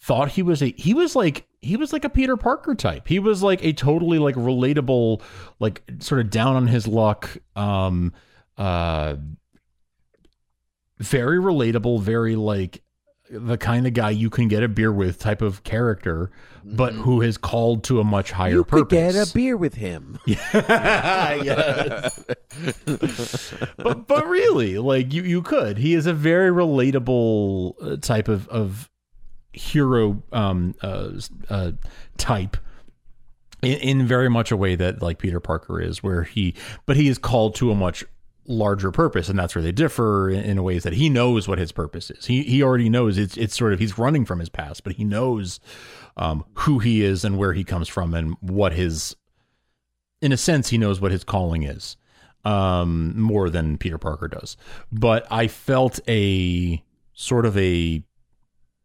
[0.00, 3.08] thought he was a he was like he was like a Peter Parker type.
[3.08, 5.22] He was like a totally like relatable,
[5.58, 8.12] like sort of down on his luck, um,
[8.56, 9.16] uh,
[10.98, 12.82] very relatable, very like
[13.30, 16.30] the kind of guy you can get a beer with type of character,
[16.64, 19.14] but who is called to a much higher you could purpose.
[19.14, 20.18] get a beer with him.
[20.26, 22.24] yes.
[23.76, 25.78] but but really, like you you could.
[25.78, 28.90] He is a very relatable uh, type of of
[29.52, 31.10] hero um uh,
[31.48, 31.72] uh
[32.18, 32.58] type
[33.62, 37.08] in, in very much a way that like Peter Parker is where he but he
[37.08, 38.04] is called to a much
[38.48, 41.72] larger purpose and that's where they differ in, in ways that he knows what his
[41.72, 42.26] purpose is.
[42.26, 45.04] He he already knows it's it's sort of he's running from his past, but he
[45.04, 45.60] knows
[46.16, 49.16] um who he is and where he comes from and what his
[50.22, 51.96] in a sense he knows what his calling is
[52.44, 54.56] um more than Peter Parker does.
[54.92, 56.82] But I felt a
[57.12, 58.04] sort of a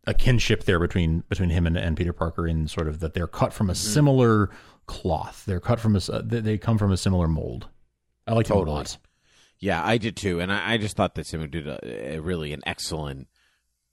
[0.08, 3.28] a kinship there between between him and, and Peter Parker in sort of that they're
[3.28, 4.50] cut from a similar
[4.88, 5.43] cloth.
[5.45, 7.67] They're cut from a they come from a similar mold.
[8.26, 8.78] I like him a Totally.
[8.78, 8.97] lot.
[9.62, 12.52] Yeah, I did too, and I, I just thought that Simu did a, a really
[12.52, 13.28] an excellent,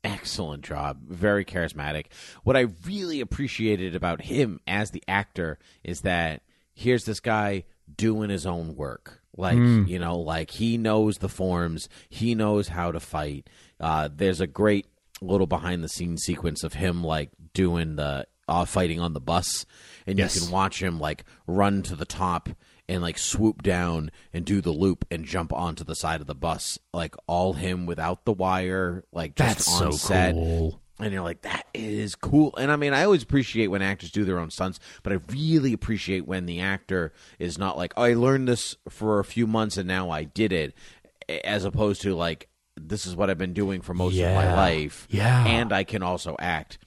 [0.02, 0.98] excellent job.
[1.07, 2.07] Very charismatic.
[2.42, 6.42] What I really appreciated about him as the actor is that
[6.74, 9.20] here's this guy doing his own work.
[9.37, 13.48] Like you know, like he knows the forms, he knows how to fight.
[13.78, 14.87] Uh, there's a great
[15.20, 19.64] little behind the scenes sequence of him like doing the uh, fighting on the bus,
[20.09, 20.35] and Yes.
[20.35, 22.48] you can watch him like run to the top
[22.88, 26.35] and like swoop down and do the loop and jump onto the side of the
[26.35, 30.33] bus, like all him without the wire, like just That's on so set.
[30.35, 30.81] cool.
[30.98, 32.55] and you're like, that is cool.
[32.57, 35.72] And I mean, I always appreciate when actors do their own stunts, but I really
[35.72, 39.77] appreciate when the actor is not like, oh, I learned this for a few months
[39.77, 40.74] and now I did it,
[41.44, 42.48] as opposed to like,
[42.81, 45.44] this is what I've been doing for most of my life, Yeah.
[45.46, 46.79] and I can also act.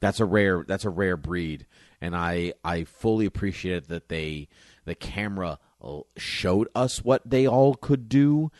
[0.00, 0.64] That's a rare.
[0.66, 1.66] That's a rare breed,
[2.00, 4.48] and I I fully appreciate that they
[4.84, 8.50] the camera uh, showed us what they all could do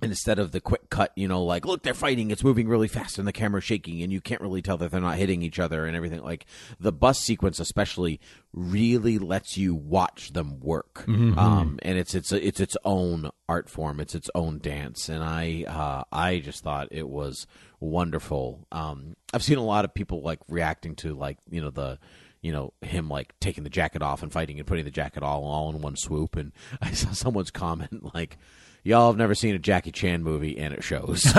[0.00, 2.86] and instead of the quick cut, you know, like look, they're fighting, it's moving really
[2.86, 5.58] fast, and the camera's shaking, and you can't really tell that they're not hitting each
[5.58, 6.22] other and everything.
[6.22, 6.46] Like
[6.78, 8.20] the bus sequence, especially,
[8.52, 13.98] really lets you watch them work, um, and it's it's it's its own art form,
[13.98, 17.48] it's its own dance, and I uh, I just thought it was
[17.80, 18.68] wonderful.
[18.70, 21.98] Um, I've seen a lot of people like reacting to like you know the
[22.40, 25.44] you know him like taking the jacket off and fighting and putting the jacket all
[25.44, 26.36] all in one swoop.
[26.36, 28.38] And i saw someone's comment like
[28.84, 31.24] y'all have never seen a jackie chan movie and it shows.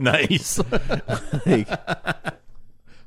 [0.00, 0.58] Nice.
[1.46, 1.68] like,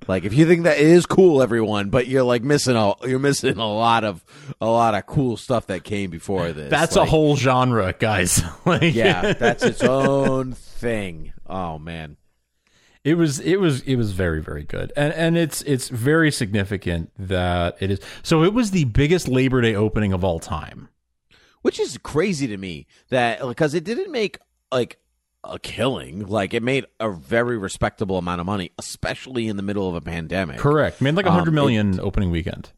[0.08, 3.58] like, if you think that is cool everyone but you're like missing a you're missing
[3.58, 4.24] a lot of
[4.60, 6.70] a lot of cool stuff that came before this.
[6.70, 8.44] That's a whole genre, guys.
[8.66, 11.34] like, yeah that's its own thing.
[11.48, 12.18] Oh man
[13.04, 17.12] It was it was it was very very good, and and it's it's very significant
[17.18, 18.00] that it is.
[18.22, 20.90] So it was the biggest Labor Day opening of all time.
[21.64, 24.38] which is crazy to me that because it didn't make
[24.72, 24.98] like
[25.44, 29.90] a killing like it made a very respectable amount of money especially in the middle
[29.90, 31.02] of a pandemic Correct.
[31.02, 32.70] Made like a Um, hundred million opening weekend.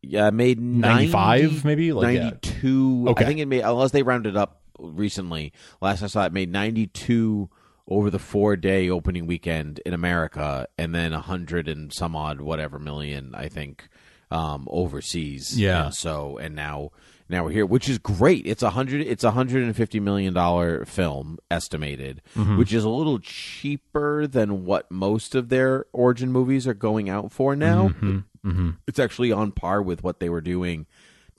[0.00, 1.92] yeah it made 95 90 maybe?
[1.92, 2.22] Like, yeah.
[2.30, 3.24] 92 Okay.
[3.24, 7.50] i think it made unless they rounded up recently last i saw it made 92
[7.88, 12.40] over the four day opening weekend in america and then a hundred and some odd
[12.40, 13.88] whatever million i think
[14.30, 15.86] um overseas Yeah.
[15.86, 16.90] And so and now
[17.28, 20.32] now we're here which is great it's a hundred it's a hundred and fifty million
[20.34, 22.56] dollar film estimated Mm-hmm.
[22.56, 27.32] which is a little cheaper than what most of their origin movies are going out
[27.32, 27.88] for now
[28.44, 28.70] Mm-hmm.
[28.86, 30.84] it's actually on par with what they were doing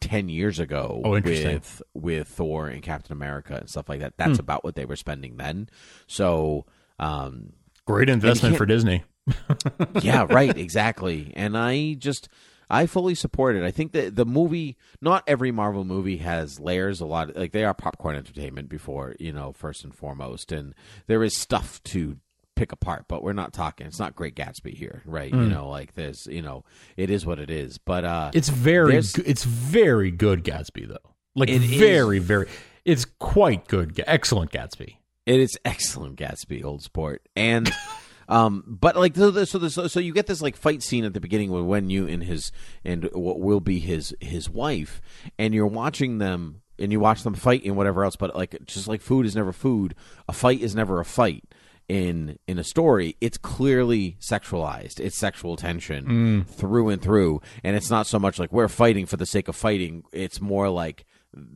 [0.01, 4.13] 10 years ago Oh, with with Thor and Captain America and stuff like that.
[4.17, 4.29] Hmm.
[4.29, 5.69] That's about what they were spending then.
[6.07, 6.65] So,
[6.99, 7.53] um
[7.85, 9.03] Great investment for Disney.
[10.01, 11.31] yeah, right, exactly.
[11.35, 12.29] And I just
[12.69, 13.63] I fully support it.
[13.63, 17.63] I think that the movie not every Marvel movie has layers a lot like they
[17.63, 20.51] are popcorn entertainment before, you know, first and foremost.
[20.51, 20.73] And
[21.07, 22.17] there is stuff to
[22.55, 25.31] pick apart, but we're not talking it's not Great Gatsby here, right?
[25.31, 26.63] You know, like there's, you know,
[26.97, 27.77] it is what it is.
[27.77, 31.11] But uh It's very it's very good Gatsby though.
[31.35, 32.47] Like It is- very very.
[32.85, 34.01] It's quite good.
[34.05, 34.97] Excellent Gatsby.
[35.25, 37.71] It is excellent Gatsby, old sport, and
[38.29, 41.19] um, but like so, so, so, so you get this like fight scene at the
[41.19, 42.51] beginning with Wenwu and his
[42.83, 45.01] and what will be his his wife,
[45.39, 48.87] and you're watching them and you watch them fight and whatever else, but like just
[48.87, 49.95] like food is never food,
[50.27, 51.43] a fight is never a fight
[51.87, 53.15] in in a story.
[53.21, 54.99] It's clearly sexualized.
[54.99, 56.47] It's sexual tension mm.
[56.47, 59.55] through and through, and it's not so much like we're fighting for the sake of
[59.55, 60.03] fighting.
[60.11, 61.05] It's more like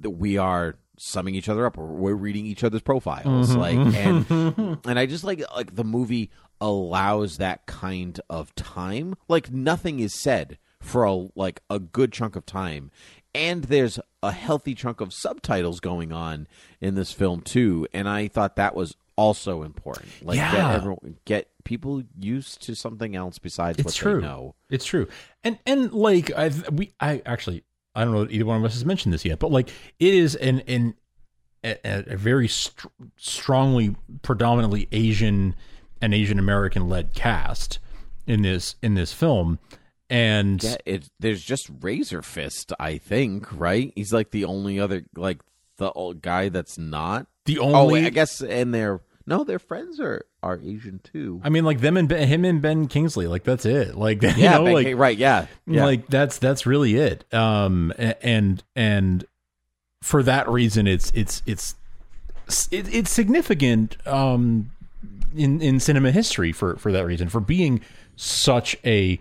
[0.04, 1.78] we are summing each other up.
[1.78, 3.50] Or we're reading each other's profiles.
[3.50, 3.60] Mm-hmm.
[3.60, 6.30] Like and and i just like like the movie
[6.62, 9.15] allows that kind of time.
[9.28, 12.92] Like nothing is said for a like a good chunk of time.
[13.34, 16.48] And there's a healthy chunk of subtitles going on
[16.82, 17.88] in this film too.
[17.94, 20.74] And i thought that was also important like get Yeah.
[20.74, 24.22] everyone get people used to something else besides what true.
[24.22, 25.08] they know It's true.
[25.44, 27.64] And and like I we I actually
[27.96, 30.14] I don't know if either one of us has mentioned this yet, but like it
[30.14, 30.96] is an an
[31.64, 31.76] a,
[32.14, 35.56] a very str- strongly predominantly Asian
[36.02, 37.80] and Asian American led cast
[38.26, 39.60] in this in this film
[40.10, 43.92] and Yeah, it there's just Razor Fist, I think, right?
[43.96, 45.42] He's like the only other like
[45.78, 47.28] the old guy that's not.
[47.46, 51.39] the Oh, only wait, I guess and their no, their friends are are Asian too.
[51.44, 53.96] I mean like them and ben, him and Ben Kingsley like that's it.
[53.96, 55.46] Like you yeah, know, Ben like right, yeah.
[55.68, 55.86] yeah.
[55.86, 59.26] like that's that's really it um and and
[60.02, 61.76] for that reason it's it's it's
[62.72, 64.72] it, it's significant um
[65.36, 67.82] in in cinema history for for that reason for being
[68.15, 69.20] such a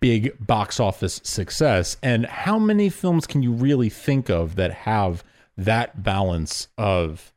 [0.00, 5.22] big box office success and how many films can you really think of that have
[5.56, 7.32] that balance of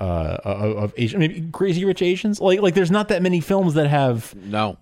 [0.00, 3.88] uh of, Asian maybe crazy rich Asians like like there's not that many films that
[3.88, 4.76] have no.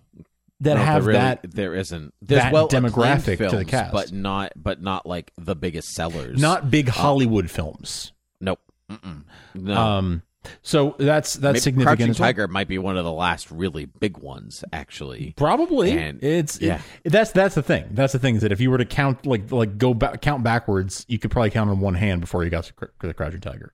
[0.61, 2.13] that no, have there really- that there isn't.
[2.23, 3.93] There's that well demographic acclaimed to the films, cast.
[3.93, 6.41] but not but not like the biggest sellers.
[6.41, 8.13] not big Hollywood films.
[8.41, 8.61] nope.
[8.91, 9.25] Mm-mm.
[9.55, 9.75] No.
[9.75, 10.23] Um,
[10.63, 11.99] so that's that's Maybe significant.
[11.99, 12.29] Crouching well.
[12.29, 15.35] Tiger might be one of the last really big ones, actually.
[15.37, 16.81] Probably, And- it's yeah.
[17.03, 17.87] it- that's that's the thing.
[17.91, 20.45] That's the thing is that if you were to count like like go back count
[20.45, 23.73] backwards, you could probably count on one hand before you got to the Crouching Tiger.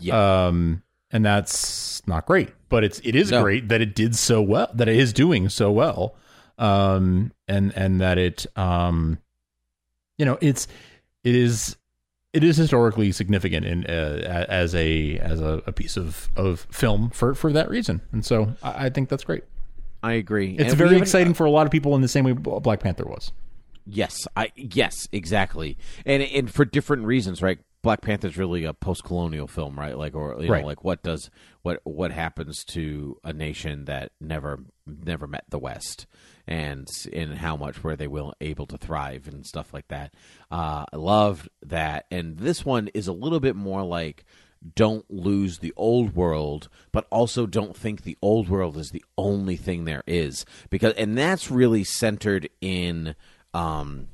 [0.00, 0.46] Yeah.
[0.46, 2.50] Um, and that's not great.
[2.68, 3.42] But it's it is No.
[3.42, 6.14] great that it did so well, that it is doing so well,
[6.58, 9.18] um, and and that it, um,
[10.18, 10.66] you know, it's
[11.22, 11.76] it is
[12.32, 17.10] it is historically significant in uh, as a as a, a piece of of film
[17.10, 19.44] for for that reason, and so I, I think that's great.
[20.02, 20.56] I agree.
[20.58, 23.04] It's And very exciting for a lot of people in the same way Black Panther
[23.06, 23.32] was.
[23.86, 27.60] Yes, I yes, exactly, and and for different reasons, right?
[27.86, 29.96] Black Panther's really a post-colonial film, right?
[29.96, 30.62] Like, or you Right.
[30.62, 31.30] know, like what does
[31.62, 36.06] what what happens to a nation that never never met the West,
[36.48, 40.12] and and how much were they will able to thrive and stuff like that.
[40.50, 44.24] Uh, I love that, and this one is a little bit more like
[44.74, 49.56] don't lose the old world, but also don't think the old world is the only
[49.56, 53.14] thing there is because, and that's really centered in
[53.54, 54.08] um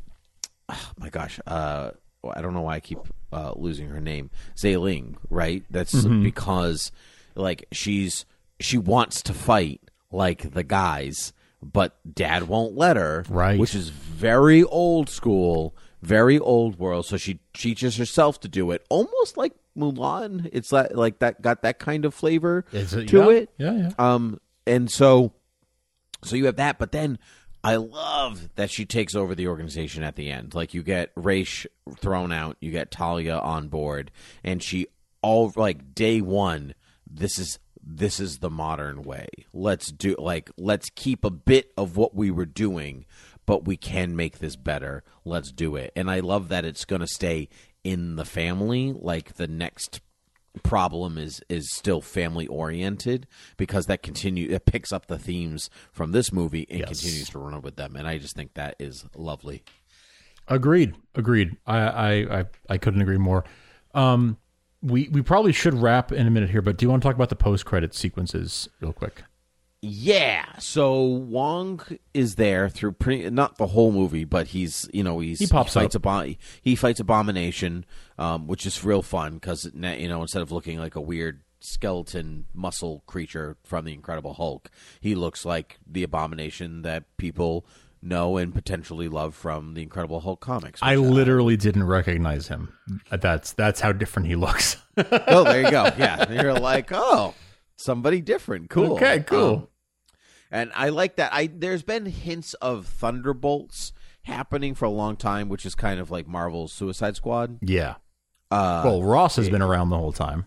[0.69, 1.93] oh my gosh uh
[2.35, 2.99] i don't know why i keep
[3.33, 4.31] uh losing her name.
[4.57, 5.65] Xialing, right?
[5.71, 6.23] That's Mm-hmm.
[6.23, 6.93] because
[7.35, 8.25] like she's
[8.61, 13.59] she wants to fight like the guys but dad won't let her Right.
[13.59, 17.07] which is very old school very old world.
[17.07, 20.51] So she teaches herself to do it almost like mulan.
[20.53, 23.51] It's like like that got that kind of flavor it- to yeah, it.
[23.57, 23.91] Yeah, yeah.
[23.99, 25.33] um and so
[26.25, 27.19] so you have that, but then
[27.65, 30.55] I love that she takes over the organization at the end.
[30.55, 31.67] Like you get Raish
[31.99, 34.11] thrown out, you get Talia on board,
[34.43, 34.89] and she
[35.23, 36.75] all like day one.
[37.09, 39.29] This is this is the modern way.
[39.53, 43.07] Let's do like let's keep a bit of what we were doing,
[43.47, 45.05] but we can make this better.
[45.25, 45.93] Let's do it.
[45.95, 47.49] And I love that it's going to stay
[47.85, 48.93] in the family.
[48.93, 50.01] Like the next
[50.63, 53.27] problem is is still family oriented
[53.57, 56.89] because that continue it picks up the themes from this movie and Yes.
[57.01, 59.63] continues to run with them and I just think that is lovely.
[60.49, 60.95] Agreed.
[61.15, 61.57] Agreed.
[61.67, 63.45] I, I, I, I couldn't agree more.
[63.95, 64.37] Um,
[64.83, 67.15] we we probably should wrap in a minute here, but do you want to talk
[67.15, 69.23] about the post credit sequences real quick?
[69.85, 71.81] Yeah, so Wong
[72.15, 75.75] is there through pretty not the whole movie, but he's you know he's He pops
[75.75, 76.03] fights up.
[76.03, 77.85] Abo- he fights Abomination,
[78.17, 82.47] um, which is real fun because you know instead of looking like a weird skeleton
[82.55, 84.71] muscle creature from the Incredible Hulk,
[85.01, 87.67] he looks like the Abomination that people
[88.01, 90.79] know and potentially love from the Incredible Hulk comics.
[90.81, 92.73] I literally didn't recognize him.
[93.11, 94.77] That's that's how different he looks.
[94.97, 95.91] oh, there you go.
[95.99, 97.35] Yeah, you're like, oh,
[97.75, 98.71] somebody different.
[98.71, 98.93] Cool.
[98.95, 99.55] Okay, cool.
[99.55, 99.69] Um,
[100.53, 101.33] and I like that.
[101.33, 103.93] I there's been hints of Thunderbolts
[104.25, 107.59] happening for a long time, which is kind of like Marvel's Suicide Squad.
[107.61, 107.97] yeah.
[108.51, 110.45] Uh, Well, Ross has been around the whole time.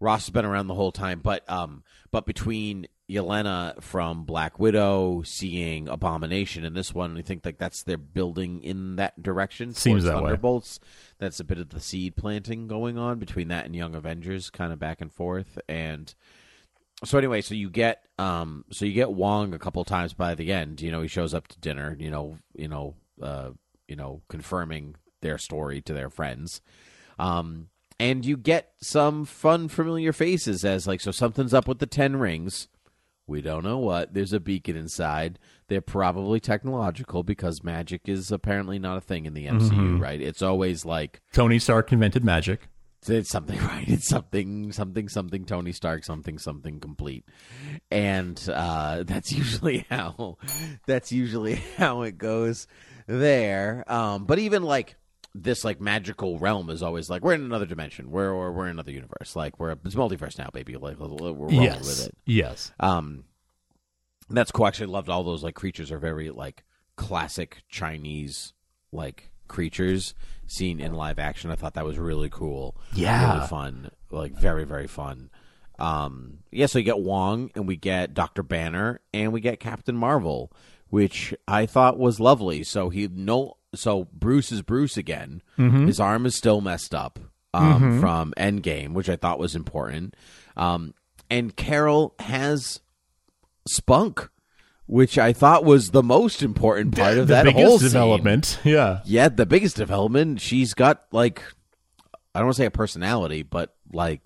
[0.00, 1.82] Ross has been around the whole time, but um,
[2.12, 7.82] but between Yelena from Black Widow, seeing Abomination, in this one, I think like that's
[7.82, 9.72] they're building in that direction.
[9.72, 10.20] Seems that way.
[10.24, 10.78] Thunderbolts.
[11.18, 14.72] That's a bit of the seed planting going on between that and Young Avengers, kind
[14.72, 15.58] of back and forth.
[15.68, 16.14] And
[17.04, 20.52] so anyway, so you get um, so you get Wong a couple times by the
[20.52, 20.80] end.
[20.80, 21.96] You know, he shows up to dinner.
[21.98, 23.50] You know, you know, uh,
[23.86, 26.60] you know, confirming their story to their friends.
[27.18, 27.68] Um,
[28.00, 32.16] and you get some fun, familiar faces as like, so something's up with the Ten
[32.16, 32.68] Rings.
[33.26, 34.14] We don't know what.
[34.14, 35.38] There's a beacon inside.
[35.68, 40.20] They're probably technological because magic is apparently not a thing in the MCU, right?
[40.20, 42.68] It's always like Tony Stark invented magic.
[43.06, 43.88] It's something right.
[43.88, 45.44] It's something, something, something.
[45.44, 47.24] Tony Stark, something, something complete,
[47.90, 50.38] and uh, that's usually how
[50.86, 52.66] that's usually how it goes
[53.06, 53.84] there.
[53.86, 54.96] Um, but even like
[55.34, 58.10] this, like magical realm is always like we're in another dimension.
[58.10, 59.36] We're or we're in another universe.
[59.36, 60.76] Like we're it's multiverse now, baby.
[60.76, 61.80] Like we're rolling yes.
[61.80, 62.16] with it.
[62.24, 62.72] Yes.
[62.80, 63.24] Um,
[64.30, 64.66] that's cool.
[64.66, 66.64] Actually, loved all those like creatures are very like
[66.96, 68.52] classic Chinese
[68.92, 70.14] like creatures
[70.46, 71.50] seen in live action.
[71.50, 72.76] I thought that was really cool.
[72.92, 73.34] Yeah.
[73.34, 73.90] really fun.
[74.10, 75.30] Like very very fun.
[75.78, 76.66] Um, yeah.
[76.66, 80.50] So you get Wong, and we get Doctor Banner, and we get Captain Marvel,
[80.88, 82.64] which I thought was lovely.
[82.64, 83.56] So he no.
[83.74, 85.42] So Bruce is Bruce again.
[85.86, 87.18] His arm is still messed up
[87.52, 90.14] um, from Endgame, which I thought was important.
[90.56, 90.94] Um,
[91.30, 92.80] and Carol has
[93.68, 94.30] spunk,
[94.88, 97.88] which I thought was the most important part of the that biggest whole scene.
[97.88, 98.58] development.
[98.64, 99.00] Yeah.
[99.04, 100.40] Yeah, the biggest development.
[100.40, 101.42] She's got like
[102.34, 104.22] I don't want to say a personality, but like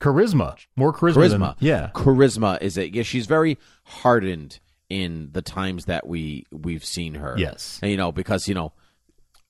[0.00, 0.56] Charisma.
[0.76, 1.30] More charisma.
[1.30, 1.90] than- yeah.
[1.94, 2.94] charisma is it?
[2.94, 4.60] Yeah, she's very hardened
[4.90, 7.34] in the times that we we've seen her.
[7.38, 7.78] Yes.
[7.82, 8.72] and, you know because you know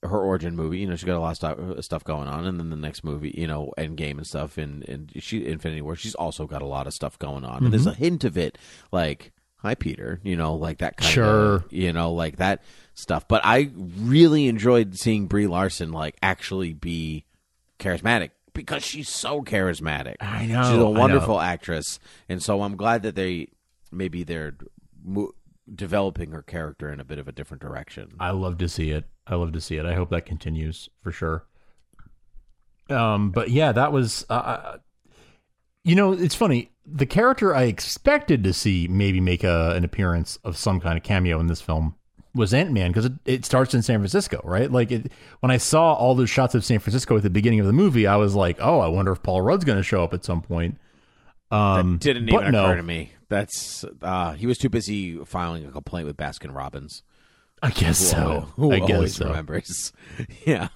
[0.02, 0.78] her origin movie.
[0.78, 3.02] You know, she's got a lot of stuff, stuff going on, and then the next
[3.02, 5.96] movie, you know, Endgame and stuff, and and she Infinity War.
[5.96, 7.64] She's also got a lot of stuff going on.
[7.64, 8.02] And there's Mm-hmm.
[8.02, 8.56] a hint of it,
[8.92, 9.32] like
[9.66, 11.54] hi Peter, you know, like that kind Sure.
[11.56, 12.62] of, you know, like that
[12.94, 13.26] stuff.
[13.26, 17.24] But I really enjoyed seeing Brie Larson like actually be
[17.80, 20.14] charismatic because she's so charismatic.
[20.20, 21.98] I know, she's a wonderful actress,
[22.28, 23.48] and so I'm glad that they
[23.90, 24.56] maybe they're
[25.04, 25.32] mo-
[25.74, 28.12] developing her character in a bit of a different direction.
[28.20, 29.04] I love to see it.
[29.26, 29.84] I love to see it.
[29.84, 31.44] I hope that continues for sure.
[32.88, 34.24] Um, but yeah, that was.
[34.30, 34.78] Uh,
[35.82, 36.70] you know, it's funny.
[36.86, 41.02] The character I expected to see maybe make a, an appearance of some kind of
[41.02, 41.96] cameo in this film
[42.34, 44.70] was Ant Man because it, it starts in San Francisco, right?
[44.70, 45.10] Like it,
[45.40, 48.06] when I saw all those shots of San Francisco at the beginning of the movie,
[48.06, 50.42] I was like, oh, I wonder if Paul Rudd's going to show up at some
[50.42, 50.78] point.
[51.50, 52.74] Um, that didn't even no.
[52.74, 53.12] to me.
[53.28, 57.02] That's uh, he was too busy filing a complaint with Baskin Robbins.
[57.62, 58.40] I guess Who, so.
[58.56, 59.26] who I guess always so.
[59.26, 59.92] remembers.
[60.44, 60.68] yeah.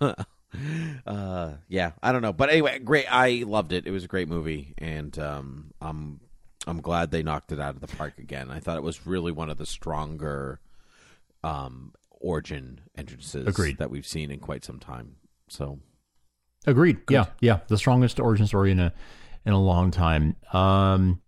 [1.07, 3.07] Uh, yeah, I don't know, but anyway, great.
[3.11, 3.87] I loved it.
[3.87, 6.21] It was a great movie, and um, I'm
[6.67, 8.51] I'm glad they knocked it out of the park again.
[8.51, 10.61] I thought it was really one of the stronger
[11.43, 13.79] um, origin entrances Agreed.
[13.79, 15.17] that we've seen in quite some time.
[15.49, 15.79] So
[16.67, 16.99] Agreed.
[17.09, 17.61] Yeah, yeah.
[17.69, 18.93] The strongest origin story in a
[19.47, 20.37] in a long time.
[20.53, 21.23] Um,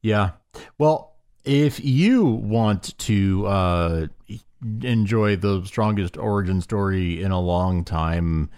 [0.00, 0.30] yeah.
[0.78, 4.06] Well, if you want to uh,
[4.82, 8.50] enjoy the strongest origin story in a long time,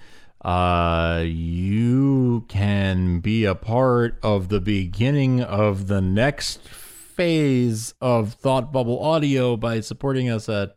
[0.45, 8.73] uh, you can be a part of the beginning of the next phase of Thought
[8.73, 10.77] Bubble Audio by supporting us at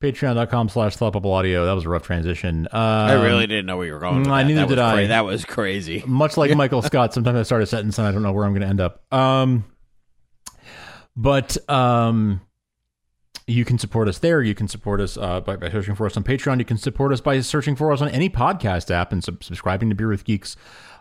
[0.00, 3.76] patreon.com slash thought bubble audio that was a rough transition um, I really didn't know
[3.76, 4.26] where you were going.
[4.30, 4.94] I neither That did I.
[4.94, 6.02] cra- That was crazy.
[6.06, 8.52] much like Michael Scott, sometimes I start a sentence and I don't know where I'm
[8.52, 9.02] going to end up.
[9.12, 9.64] Um,
[11.16, 12.40] but um,
[13.46, 14.42] you can support us there.
[14.42, 16.58] You can support us uh, by, by searching for us on Patreon.
[16.58, 19.88] You can support us by searching for us on any podcast app and sub- subscribing
[19.88, 20.56] to Beer with Geeks.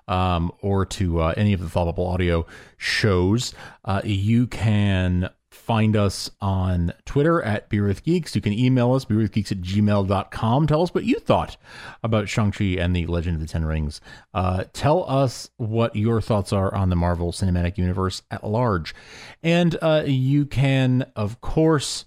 [0.07, 3.53] Um, or to uh, any of the Thought Bubble Audio shows.
[3.85, 5.29] Uh, you can
[5.69, 8.35] find us on Twitter at Beer with Geeks.
[8.35, 10.65] You can email us, beerwithgeeks at gmail.com.
[10.65, 11.57] Tell us what you thought
[12.01, 14.01] about Shang-Chi and the Legend of the Ten Rings.
[14.33, 18.95] Uh, tell us what your thoughts are on the Marvel Cinematic Universe at large.
[19.43, 22.05] And uh, you can, of course,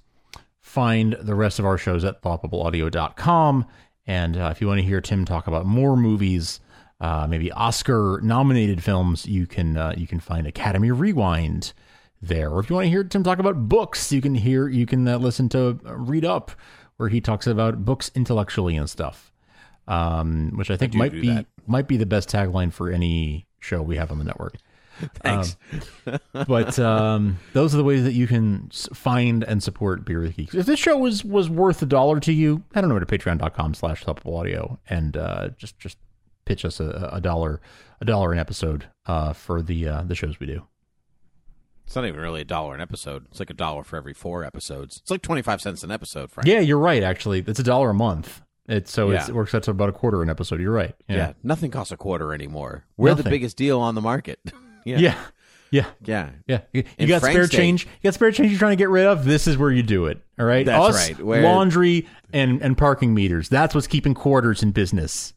[0.73, 3.67] find the rest of our shows at thoughtbubble.audio.com.
[4.07, 6.61] And uh, if you want to hear Tim talk about more movies,
[6.99, 11.75] uh, maybe Oscar-nominated films, you can uh, you can find Academy Rewind
[12.23, 12.51] there.
[12.51, 15.07] Or if you want to hear Tim talk about books, you can hear you can
[15.07, 16.51] uh, listen to uh, Read Up,
[16.97, 19.31] where he talks about books intellectually and stuff,
[19.87, 21.47] um, which I think do might be that.
[21.67, 24.57] might be the best tagline for any show we have on the network.
[25.23, 25.57] Thanks.
[26.33, 30.55] but um, those are the ways that you can find and support Beer with Geeks.
[30.55, 33.75] If this show was was worth a dollar to you, head on over to patreon.com
[33.75, 35.99] slash audio and uh, just just
[36.45, 37.61] pitch us a, a dollar
[38.01, 40.67] a dollar an episode uh, for the uh, the shows we do.
[41.87, 43.27] It's not even really a dollar an episode.
[43.31, 44.99] It's like a dollar for every four episodes.
[44.99, 46.47] It's like twenty five cents an episode, Frank.
[46.47, 47.03] Yeah, you're right.
[47.03, 48.43] Actually, it's a dollar a month.
[48.69, 50.61] It's so it's, it works out to about a quarter an episode.
[50.61, 50.95] You're right.
[51.09, 51.17] Yeah.
[51.17, 52.85] Yeah, nothing costs a quarter anymore.
[52.97, 54.39] We're the biggest deal on the market.
[54.85, 54.99] yeah.
[54.99, 55.15] yeah,
[55.71, 55.87] yeah.
[56.05, 56.31] Yeah.
[56.47, 57.85] Yeah, you, In got spare day- change.
[57.85, 58.51] You got spare change.
[58.51, 59.25] You're trying to get rid of.
[59.25, 60.21] This is where you do it.
[60.39, 60.67] All right.
[60.67, 63.49] That's Us, right, where- laundry and and parking meters.
[63.49, 65.35] That's what's keeping quarters in business.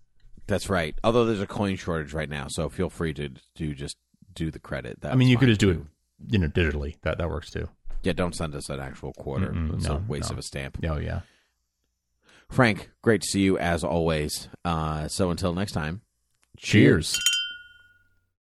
[0.48, 0.96] That's right.
[1.04, 3.98] Although there's a coin shortage right now, so feel free to do just
[4.34, 5.00] do the credit.
[5.04, 5.80] I mean, you could just do it,
[6.30, 6.96] you know, digitally.
[7.04, 7.70] That that works too.
[8.04, 9.48] Yeah, don't send us an actual quarter.
[9.48, 10.34] Mm-mm, it's no, a waste no.
[10.34, 10.78] of a stamp.
[10.88, 11.22] Oh yeah.
[12.50, 14.50] Frank, great to see you as always.
[14.64, 16.02] Uh, so until next time,
[16.58, 17.20] Cheers.